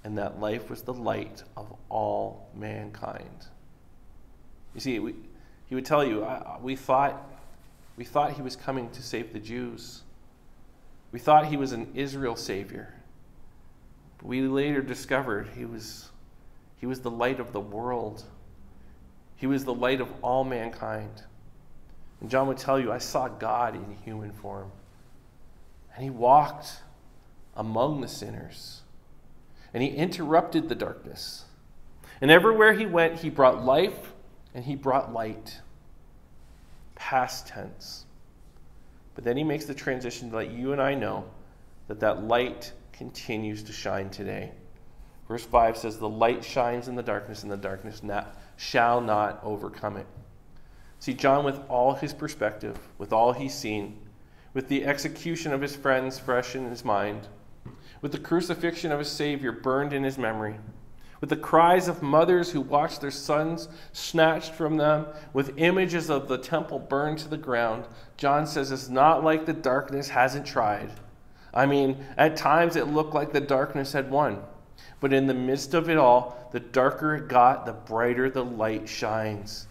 and 0.03 0.17
that 0.17 0.41
life 0.41 0.69
was 0.69 0.81
the 0.81 0.93
light 0.93 1.43
of 1.55 1.73
all 1.87 2.49
mankind. 2.53 3.47
You 4.75 4.81
see, 4.81 4.99
we, 4.99 5.15
he 5.67 5.75
would 5.75 5.85
tell 5.85 6.03
you, 6.03 6.27
we 6.61 6.75
thought, 6.75 7.25
we 7.95 8.03
thought 8.03 8.33
he 8.33 8.41
was 8.41 8.57
coming 8.57 8.89
to 8.89 9.01
save 9.01 9.31
the 9.31 9.39
Jews. 9.39 10.01
We 11.13 11.19
thought 11.19 11.45
he 11.45 11.55
was 11.55 11.71
an 11.71 11.87
Israel 11.95 12.35
savior. 12.35 12.93
But 14.17 14.27
we 14.27 14.41
later 14.41 14.81
discovered 14.81 15.47
he 15.55 15.63
was 15.63 16.09
he 16.81 16.85
was 16.85 16.99
the 16.99 17.11
light 17.11 17.39
of 17.39 17.53
the 17.53 17.61
world. 17.61 18.25
He 19.37 19.47
was 19.47 19.63
the 19.63 19.73
light 19.73 20.01
of 20.01 20.11
all 20.21 20.43
mankind. 20.43 21.23
And 22.19 22.29
John 22.29 22.49
would 22.49 22.57
tell 22.57 22.77
you, 22.77 22.91
I 22.91 22.97
saw 22.97 23.29
God 23.29 23.73
in 23.75 23.95
human 24.03 24.33
form. 24.33 24.69
And 25.95 26.03
he 26.03 26.09
walked 26.09 26.81
among 27.55 28.01
the 28.01 28.07
sinners. 28.07 28.81
And 29.73 29.81
he 29.83 29.89
interrupted 29.89 30.69
the 30.69 30.75
darkness. 30.75 31.45
And 32.21 32.31
everywhere 32.31 32.73
he 32.73 32.85
went, 32.85 33.19
he 33.19 33.29
brought 33.29 33.63
life 33.63 34.13
and 34.53 34.63
he 34.63 34.75
brought 34.75 35.11
light. 35.11 35.59
Past 36.95 37.47
tense. 37.47 38.05
But 39.15 39.23
then 39.23 39.37
he 39.37 39.43
makes 39.43 39.65
the 39.65 39.73
transition 39.73 40.29
to 40.29 40.37
let 40.37 40.51
you 40.51 40.71
and 40.71 40.81
I 40.81 40.93
know 40.95 41.25
that 41.87 41.99
that 41.99 42.23
light 42.23 42.71
continues 42.91 43.63
to 43.63 43.73
shine 43.73 44.09
today. 44.09 44.51
Verse 45.27 45.43
5 45.45 45.77
says, 45.77 45.97
The 45.97 46.09
light 46.09 46.43
shines 46.43 46.87
in 46.87 46.95
the 46.95 47.03
darkness, 47.03 47.43
and 47.43 47.51
the 47.51 47.57
darkness 47.57 48.03
not, 48.03 48.37
shall 48.55 49.01
not 49.01 49.39
overcome 49.43 49.97
it. 49.97 50.07
See, 50.99 51.13
John, 51.13 51.43
with 51.43 51.59
all 51.69 51.93
his 51.93 52.13
perspective, 52.13 52.77
with 52.97 53.13
all 53.13 53.33
he's 53.33 53.53
seen, 53.53 53.97
with 54.53 54.67
the 54.67 54.85
execution 54.85 55.53
of 55.53 55.61
his 55.61 55.75
friends 55.75 56.19
fresh 56.19 56.55
in 56.55 56.69
his 56.69 56.85
mind, 56.85 57.27
with 58.01 58.11
the 58.11 58.19
crucifixion 58.19 58.91
of 58.91 58.99
his 58.99 59.09
Savior 59.09 59.51
burned 59.51 59.93
in 59.93 60.03
his 60.03 60.17
memory, 60.17 60.55
with 61.23 61.29
the 61.29 61.37
cries 61.37 61.87
of 61.87 62.01
mothers 62.01 62.51
who 62.51 62.59
watched 62.59 62.99
their 62.99 63.09
sons 63.09 63.69
snatched 63.93 64.51
from 64.51 64.75
them, 64.75 65.05
with 65.31 65.57
images 65.57 66.09
of 66.09 66.27
the 66.27 66.37
temple 66.37 66.79
burned 66.79 67.17
to 67.19 67.29
the 67.29 67.37
ground, 67.37 67.85
John 68.17 68.45
says 68.45 68.73
it's 68.73 68.89
not 68.89 69.23
like 69.23 69.45
the 69.45 69.53
darkness 69.53 70.09
hasn't 70.09 70.45
tried. 70.45 70.91
I 71.53 71.65
mean, 71.65 72.03
at 72.17 72.35
times 72.35 72.75
it 72.75 72.87
looked 72.87 73.13
like 73.13 73.31
the 73.31 73.39
darkness 73.39 73.93
had 73.93 74.11
won. 74.11 74.43
But 74.99 75.13
in 75.13 75.27
the 75.27 75.33
midst 75.33 75.73
of 75.73 75.89
it 75.89 75.97
all, 75.97 76.49
the 76.51 76.59
darker 76.59 77.15
it 77.15 77.29
got, 77.29 77.65
the 77.65 77.71
brighter 77.71 78.29
the 78.29 78.43
light 78.43 78.89
shines. 78.89 79.67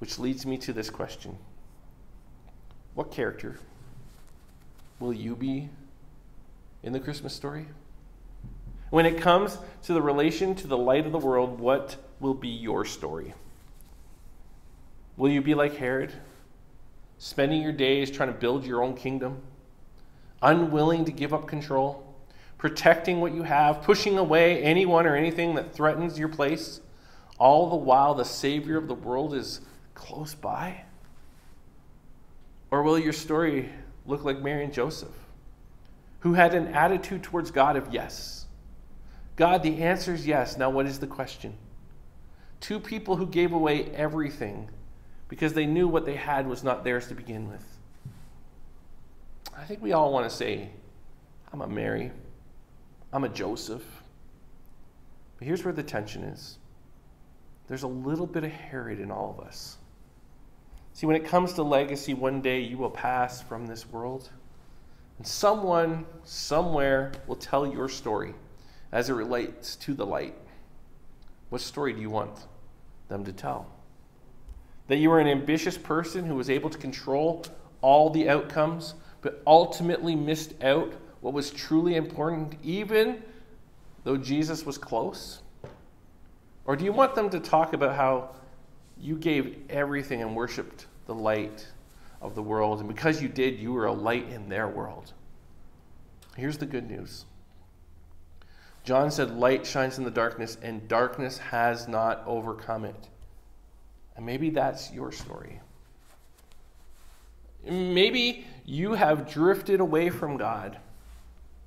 Which 0.00 0.18
leads 0.18 0.44
me 0.44 0.58
to 0.58 0.72
this 0.72 0.90
question 0.90 1.38
What 2.94 3.12
character 3.12 3.60
will 5.00 5.12
you 5.12 5.34
be 5.34 5.68
in 6.84 6.92
the 6.92 7.00
Christmas 7.00 7.34
story? 7.34 7.66
When 8.90 9.06
it 9.06 9.20
comes 9.20 9.58
to 9.84 9.92
the 9.92 10.02
relation 10.02 10.54
to 10.56 10.68
the 10.68 10.78
light 10.78 11.06
of 11.06 11.12
the 11.12 11.18
world, 11.18 11.58
what 11.58 11.96
will 12.20 12.34
be 12.34 12.48
your 12.48 12.84
story? 12.84 13.34
Will 15.16 15.30
you 15.30 15.42
be 15.42 15.54
like 15.54 15.76
Herod, 15.76 16.12
spending 17.18 17.60
your 17.60 17.72
days 17.72 18.10
trying 18.10 18.32
to 18.32 18.38
build 18.38 18.64
your 18.64 18.82
own 18.82 18.94
kingdom, 18.94 19.42
unwilling 20.40 21.04
to 21.06 21.12
give 21.12 21.34
up 21.34 21.48
control? 21.48 22.06
protecting 22.60 23.22
what 23.22 23.32
you 23.32 23.42
have, 23.42 23.80
pushing 23.80 24.18
away 24.18 24.62
anyone 24.62 25.06
or 25.06 25.16
anything 25.16 25.54
that 25.54 25.72
threatens 25.72 26.18
your 26.18 26.28
place, 26.28 26.82
all 27.38 27.70
the 27.70 27.76
while 27.76 28.14
the 28.14 28.24
Savior 28.24 28.76
of 28.76 28.86
the 28.86 28.94
world 28.94 29.32
is 29.32 29.62
close 29.94 30.34
by? 30.34 30.82
Or 32.70 32.82
will 32.82 32.98
your 32.98 33.14
story 33.14 33.70
look 34.10 34.24
like 34.24 34.42
Mary 34.42 34.64
and 34.64 34.72
Joseph, 34.72 35.14
who 36.20 36.34
had 36.34 36.54
an 36.54 36.68
attitude 36.68 37.22
towards 37.22 37.50
God 37.50 37.76
of 37.76 37.92
yes? 37.92 38.46
God, 39.36 39.62
the 39.62 39.82
answer 39.82 40.12
is 40.12 40.26
yes. 40.26 40.58
Now, 40.58 40.68
what 40.68 40.84
is 40.86 40.98
the 40.98 41.06
question? 41.06 41.56
Two 42.60 42.78
people 42.78 43.16
who 43.16 43.26
gave 43.26 43.52
away 43.52 43.86
everything 43.94 44.68
because 45.28 45.54
they 45.54 45.64
knew 45.64 45.88
what 45.88 46.04
they 46.04 46.16
had 46.16 46.46
was 46.46 46.62
not 46.62 46.84
theirs 46.84 47.08
to 47.08 47.14
begin 47.14 47.48
with. 47.48 47.64
I 49.56 49.64
think 49.64 49.82
we 49.82 49.92
all 49.92 50.12
want 50.12 50.28
to 50.28 50.36
say, 50.36 50.70
I'm 51.52 51.62
a 51.62 51.66
Mary. 51.66 52.10
I'm 53.12 53.24
a 53.24 53.28
Joseph. 53.28 53.84
But 55.38 55.46
here's 55.46 55.64
where 55.64 55.72
the 55.72 55.82
tension 55.82 56.22
is 56.22 56.58
there's 57.68 57.84
a 57.84 57.88
little 57.88 58.26
bit 58.26 58.42
of 58.42 58.50
Herod 58.50 58.98
in 58.98 59.10
all 59.10 59.36
of 59.38 59.46
us. 59.46 59.76
See, 60.92 61.06
when 61.06 61.16
it 61.16 61.24
comes 61.24 61.54
to 61.54 61.62
legacy, 61.62 62.14
one 62.14 62.40
day 62.40 62.60
you 62.60 62.76
will 62.76 62.90
pass 62.90 63.40
from 63.42 63.66
this 63.66 63.88
world, 63.88 64.30
and 65.18 65.26
someone, 65.26 66.04
somewhere, 66.24 67.12
will 67.26 67.36
tell 67.36 67.66
your 67.66 67.88
story 67.88 68.34
as 68.92 69.08
it 69.08 69.14
relates 69.14 69.76
to 69.76 69.94
the 69.94 70.04
light. 70.04 70.34
What 71.50 71.60
story 71.60 71.92
do 71.92 72.00
you 72.00 72.10
want 72.10 72.46
them 73.08 73.24
to 73.24 73.32
tell? 73.32 73.66
That 74.88 74.96
you 74.96 75.10
were 75.10 75.20
an 75.20 75.28
ambitious 75.28 75.78
person 75.78 76.26
who 76.26 76.34
was 76.34 76.50
able 76.50 76.70
to 76.70 76.78
control 76.78 77.44
all 77.82 78.10
the 78.10 78.28
outcomes, 78.28 78.94
but 79.22 79.42
ultimately 79.46 80.14
missed 80.16 80.54
out 80.62 80.92
what 81.20 81.34
was 81.34 81.50
truly 81.50 81.96
important, 81.96 82.54
even 82.62 83.22
though 84.04 84.16
Jesus 84.16 84.64
was 84.64 84.78
close? 84.78 85.42
Or 86.64 86.76
do 86.76 86.84
you 86.84 86.92
want 86.92 87.14
them 87.14 87.30
to 87.30 87.40
talk 87.40 87.72
about 87.72 87.96
how 87.96 88.30
you 89.00 89.16
gave 89.16 89.56
everything 89.70 90.22
and 90.22 90.36
worshiped 90.36 90.86
the 91.06 91.14
light 91.14 91.66
of 92.20 92.34
the 92.34 92.42
world, 92.42 92.80
and 92.80 92.88
because 92.88 93.22
you 93.22 93.28
did, 93.28 93.58
you 93.58 93.72
were 93.72 93.86
a 93.86 93.92
light 93.92 94.28
in 94.28 94.48
their 94.48 94.68
world? 94.68 95.12
Here's 96.36 96.58
the 96.58 96.66
good 96.66 96.88
news 96.88 97.24
John 98.84 99.10
said, 99.10 99.30
Light 99.30 99.66
shines 99.66 99.98
in 99.98 100.04
the 100.04 100.10
darkness, 100.10 100.56
and 100.62 100.86
darkness 100.88 101.38
has 101.38 101.88
not 101.88 102.22
overcome 102.26 102.84
it. 102.84 103.08
And 104.16 104.26
maybe 104.26 104.50
that's 104.50 104.92
your 104.92 105.12
story. 105.12 105.60
Maybe 107.64 108.46
you 108.64 108.92
have 108.92 109.30
drifted 109.30 109.80
away 109.80 110.10
from 110.10 110.36
God. 110.36 110.78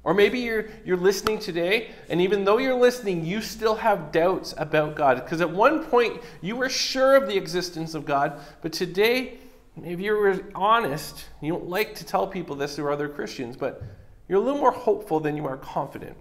Or 0.04 0.14
maybe 0.14 0.40
you're, 0.40 0.66
you're 0.84 0.98
listening 0.98 1.40
today, 1.40 1.92
and 2.10 2.20
even 2.20 2.44
though 2.44 2.58
you're 2.58 2.78
listening, 2.78 3.26
you 3.26 3.42
still 3.42 3.76
have 3.76 4.12
doubts 4.12 4.54
about 4.58 4.96
God. 4.96 5.24
Because 5.24 5.40
at 5.40 5.50
one 5.50 5.86
point, 5.86 6.22
you 6.42 6.58
were 6.58 6.70
sure 6.70 7.16
of 7.16 7.28
the 7.28 7.38
existence 7.38 7.96
of 7.96 8.04
God, 8.04 8.40
but 8.62 8.74
today, 8.74 9.38
if 9.82 10.02
you 10.02 10.14
were 10.14 10.44
honest, 10.54 11.26
you 11.42 11.54
don't 11.54 11.70
like 11.70 11.96
to 11.96 12.06
tell 12.06 12.28
people 12.28 12.56
this 12.56 12.78
or 12.78 12.92
other 12.92 13.08
Christians, 13.08 13.56
but 13.56 13.82
you're 14.28 14.40
a 14.40 14.42
little 14.42 14.60
more 14.60 14.72
hopeful 14.72 15.22
than 15.22 15.38
you 15.38 15.46
are 15.46 15.58
confident. 15.58 16.18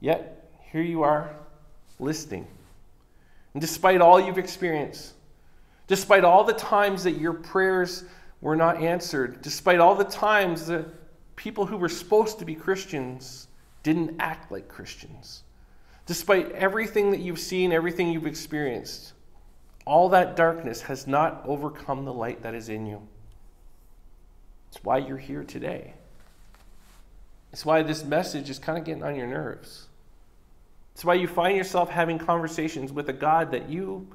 Yet, 0.00 0.50
here 0.72 0.82
you 0.82 1.02
are 1.02 1.36
listening. 1.98 2.46
And 3.52 3.60
despite 3.60 4.00
all 4.00 4.18
you've 4.18 4.38
experienced, 4.38 5.12
despite 5.86 6.24
all 6.24 6.44
the 6.44 6.54
times 6.54 7.04
that 7.04 7.18
your 7.18 7.34
prayers 7.34 8.04
were 8.40 8.56
not 8.56 8.82
answered, 8.82 9.42
despite 9.42 9.80
all 9.80 9.94
the 9.94 10.04
times 10.04 10.66
that 10.66 10.86
people 11.36 11.66
who 11.66 11.76
were 11.76 11.88
supposed 11.88 12.38
to 12.38 12.44
be 12.44 12.54
Christians 12.54 13.48
didn't 13.82 14.16
act 14.18 14.50
like 14.50 14.68
Christians. 14.68 15.42
Despite 16.06 16.52
everything 16.52 17.10
that 17.12 17.20
you've 17.20 17.38
seen, 17.38 17.72
everything 17.72 18.10
you've 18.10 18.26
experienced, 18.26 19.12
all 19.86 20.10
that 20.10 20.36
darkness 20.36 20.82
has 20.82 21.06
not 21.06 21.42
overcome 21.46 22.04
the 22.04 22.12
light 22.12 22.42
that 22.42 22.54
is 22.54 22.68
in 22.68 22.86
you. 22.86 23.06
It's 24.68 24.82
why 24.82 24.98
you're 24.98 25.18
here 25.18 25.44
today. 25.44 25.94
It's 27.52 27.64
why 27.64 27.82
this 27.82 28.04
message 28.04 28.50
is 28.50 28.58
kind 28.58 28.78
of 28.78 28.84
getting 28.84 29.04
on 29.04 29.14
your 29.14 29.26
nerves. 29.26 29.86
It's 30.94 31.04
why 31.04 31.14
you 31.14 31.28
find 31.28 31.56
yourself 31.56 31.90
having 31.90 32.18
conversations 32.18 32.92
with 32.92 33.08
a 33.08 33.12
God 33.12 33.52
that 33.52 33.68
you 33.68 34.08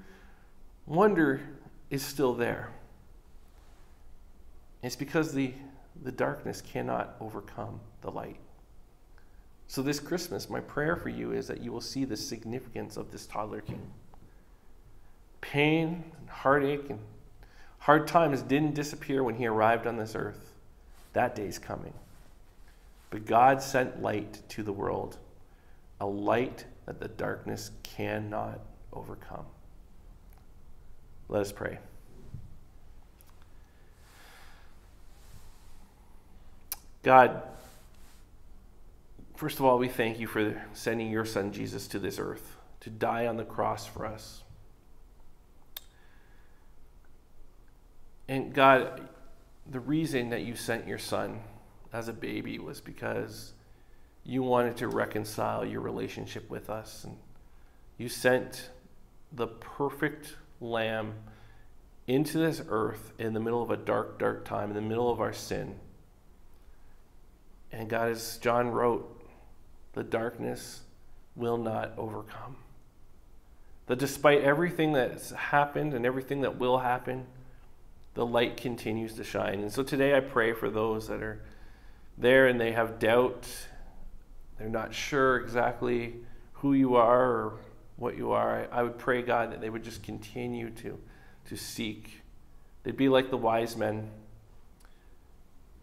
wonder 0.86 1.41
is 1.89 2.03
still 2.03 2.34
there. 2.34 2.71
It's 4.82 4.95
because 4.95 5.34
the 5.34 5.53
the 6.03 6.12
darkness 6.12 6.62
cannot 6.62 7.15
overcome 7.19 7.79
the 8.01 8.12
light. 8.12 8.39
So, 9.67 9.81
this 9.81 9.99
Christmas, 9.99 10.49
my 10.49 10.62
prayer 10.62 10.95
for 10.95 11.09
you 11.09 11.31
is 11.31 11.47
that 11.47 11.62
you 11.62 11.71
will 11.71 11.81
see 11.81 12.03
the 12.03 12.17
significance 12.17 12.97
of 12.97 13.12
this 13.12 13.27
toddler 13.27 13.62
king. 13.62 13.81
Pain 15.41 16.03
and 16.19 16.29
heartache 16.29 16.89
and 16.89 16.99
hard 17.77 18.07
times 18.07 18.41
didn't 18.41 18.73
disappear 18.73 19.23
when 19.23 19.35
he 19.35 19.45
arrived 19.45 19.85
on 19.85 19.97
this 19.97 20.15
earth. 20.15 20.53
That 21.13 21.35
day's 21.35 21.59
coming. 21.59 21.93
But 23.09 23.25
God 23.25 23.62
sent 23.62 24.01
light 24.01 24.41
to 24.49 24.63
the 24.63 24.73
world, 24.73 25.17
a 25.99 26.05
light 26.05 26.65
that 26.85 26.99
the 26.99 27.07
darkness 27.07 27.71
cannot 27.83 28.59
overcome. 28.91 29.45
Let 31.27 31.41
us 31.41 31.51
pray. 31.51 31.77
God, 37.01 37.43
first 39.35 39.59
of 39.59 39.65
all, 39.65 39.77
we 39.77 39.88
thank 39.88 40.19
you 40.19 40.27
for 40.27 40.62
sending 40.73 41.09
your 41.09 41.25
son 41.25 41.53
Jesus 41.53 41.88
to 41.89 41.99
this 41.99 42.19
earth 42.19 42.57
to 42.81 42.89
die 42.89 43.27
on 43.27 43.38
the 43.38 43.45
cross 43.45 43.88
for 43.88 44.05
us. 44.05 44.43
And 48.27 48.53
God, 48.53 49.07
the 49.69 49.79
reason 49.79 50.29
that 50.29 50.41
you 50.41 50.55
sent 50.55 50.88
your 50.88 50.97
son 50.97 51.39
as 51.93 52.09
a 52.09 52.13
baby 52.13 52.59
was 52.59 52.81
because 52.81 53.53
you 54.23 54.43
wanted 54.43 54.77
to 54.77 54.88
reconcile 54.88 55.65
your 55.65 55.81
relationship 55.81 56.49
with 56.49 56.69
us. 56.69 57.05
And 57.05 57.17
you 57.97 58.09
sent 58.09 58.69
the 59.31 59.47
perfect 59.47 60.35
lamb 60.59 61.13
into 62.07 62.38
this 62.38 62.62
earth 62.67 63.13
in 63.17 63.33
the 63.33 63.39
middle 63.39 63.63
of 63.63 63.71
a 63.71 63.77
dark, 63.77 64.19
dark 64.19 64.45
time, 64.45 64.69
in 64.69 64.75
the 64.75 64.81
middle 64.81 65.09
of 65.09 65.21
our 65.21 65.33
sin 65.33 65.75
and 67.71 67.89
God, 67.89 68.10
as 68.10 68.38
John 68.38 68.69
wrote, 68.69 69.15
the 69.93 70.03
darkness 70.03 70.82
will 71.36 71.58
not 71.58 71.93
overcome. 71.97 72.58
That 73.88 73.99
despite 73.99 74.41
everything 74.41 74.93
that's 74.93 75.32
happened 75.32 75.93
and 75.93 76.05
everything 76.05 76.41
that 76.41 76.58
will 76.58 76.79
happen, 76.79 77.25
the 78.13 78.25
light 78.25 78.58
continues 78.58 79.15
to 79.15 79.23
shine. 79.23 79.62
And 79.62 79.71
so 79.71 79.84
today 79.84 80.15
I 80.15 80.19
pray 80.19 80.53
for 80.53 80.69
those 80.69 81.08
that 81.08 81.23
are 81.23 81.41
there 82.17 82.47
and 82.47 82.60
they 82.60 82.71
have 82.71 82.99
doubt. 82.99 83.47
They're 84.58 84.69
not 84.69 84.93
sure 84.93 85.38
exactly 85.38 86.15
who 86.53 86.73
you 86.73 86.95
are 86.95 87.23
or 87.23 87.53
what 87.95 88.17
you 88.17 88.32
are. 88.32 88.67
I, 88.71 88.79
I 88.79 88.84
would 88.84 88.97
pray, 88.97 89.21
God, 89.21 89.51
that 89.51 89.62
they 89.62 89.69
would 89.69 89.84
just 89.84 90.03
continue 90.03 90.69
to, 90.71 90.99
to 91.47 91.55
seek. 91.55 92.21
They'd 92.84 92.97
be 92.97 93.10
like 93.10 93.29
the 93.29 93.38
wise 93.38 93.75
men, 93.77 94.10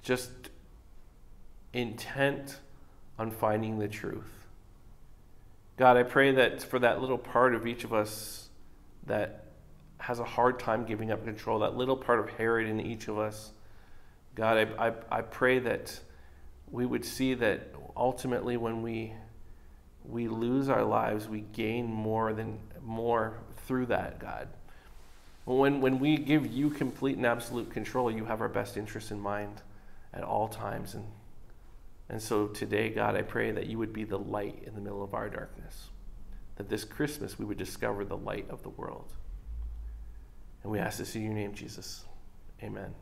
just 0.03 0.31
intent 1.77 2.61
on 3.19 3.31
finding 3.31 3.79
the 3.79 3.89
truth. 3.89 4.47
God, 5.77 5.97
I 5.97 6.03
pray 6.03 6.33
that 6.33 6.63
for 6.63 6.79
that 6.79 7.01
little 7.01 7.19
part 7.19 7.55
of 7.55 7.67
each 7.67 7.85
of 7.85 7.93
us 7.93 8.49
that 9.07 9.45
has 9.99 10.19
a 10.19 10.25
hard 10.25 10.59
time 10.59 10.85
giving 10.85 11.11
up 11.11 11.25
control, 11.25 11.59
that 11.61 11.77
little 11.77 11.97
part 11.97 12.19
of 12.19 12.31
Herod 12.31 12.67
in 12.67 12.81
each 12.81 13.09
of 13.09 13.19
us, 13.19 13.53
God, 14.35 14.57
I, 14.57 14.89
I, 14.89 14.93
I 15.11 15.21
pray 15.23 15.59
that 15.61 15.99
we 16.71 16.87
would 16.87 17.05
see 17.05 17.35
that 17.35 17.75
ultimately 17.97 18.57
when 18.57 18.83
we 18.83 19.13
we 20.09 20.29
lose 20.29 20.69
our 20.69 20.85
lives, 20.85 21.29
we 21.29 21.41
gain 21.53 21.87
more 21.87 22.33
than 22.33 22.61
more 22.81 23.41
through 23.67 23.87
that, 23.87 24.21
God. 24.21 24.49
When, 25.45 25.81
when 25.81 25.99
we 25.99 26.17
give 26.17 26.47
you 26.47 26.71
complete 26.71 27.17
and 27.17 27.27
absolute 27.27 27.71
control, 27.71 28.11
you 28.11 28.25
have 28.25 28.41
our 28.41 28.49
best 28.49 28.77
interest 28.77 29.11
in 29.11 29.19
mind 29.19 29.63
at 30.15 30.23
all 30.23 30.47
times. 30.47 30.95
And 30.95 31.05
and 32.09 32.23
so 32.23 32.47
today, 32.47 32.91
God, 32.91 33.17
I 33.17 33.23
pray 33.23 33.51
that 33.51 33.67
you 33.67 33.79
would 33.79 33.93
be 33.93 34.05
the 34.05 34.19
light 34.19 34.63
in 34.65 34.75
the 34.75 34.81
middle 34.81 35.03
of 35.03 35.15
our 35.15 35.29
darkness. 35.29 35.89
That 36.57 36.69
this 36.69 36.85
Christmas 36.85 37.39
we 37.39 37.45
would 37.45 37.59
discover 37.59 38.05
the 38.05 38.17
light 38.17 38.47
of 38.49 38.63
the 38.63 38.71
world. 38.71 39.13
And 40.63 40.71
we 40.73 40.79
ask 40.79 40.99
this 40.99 41.15
in 41.17 41.23
your 41.23 41.35
name, 41.35 41.55
Jesus. 41.55 42.05
Amen. 42.63 42.95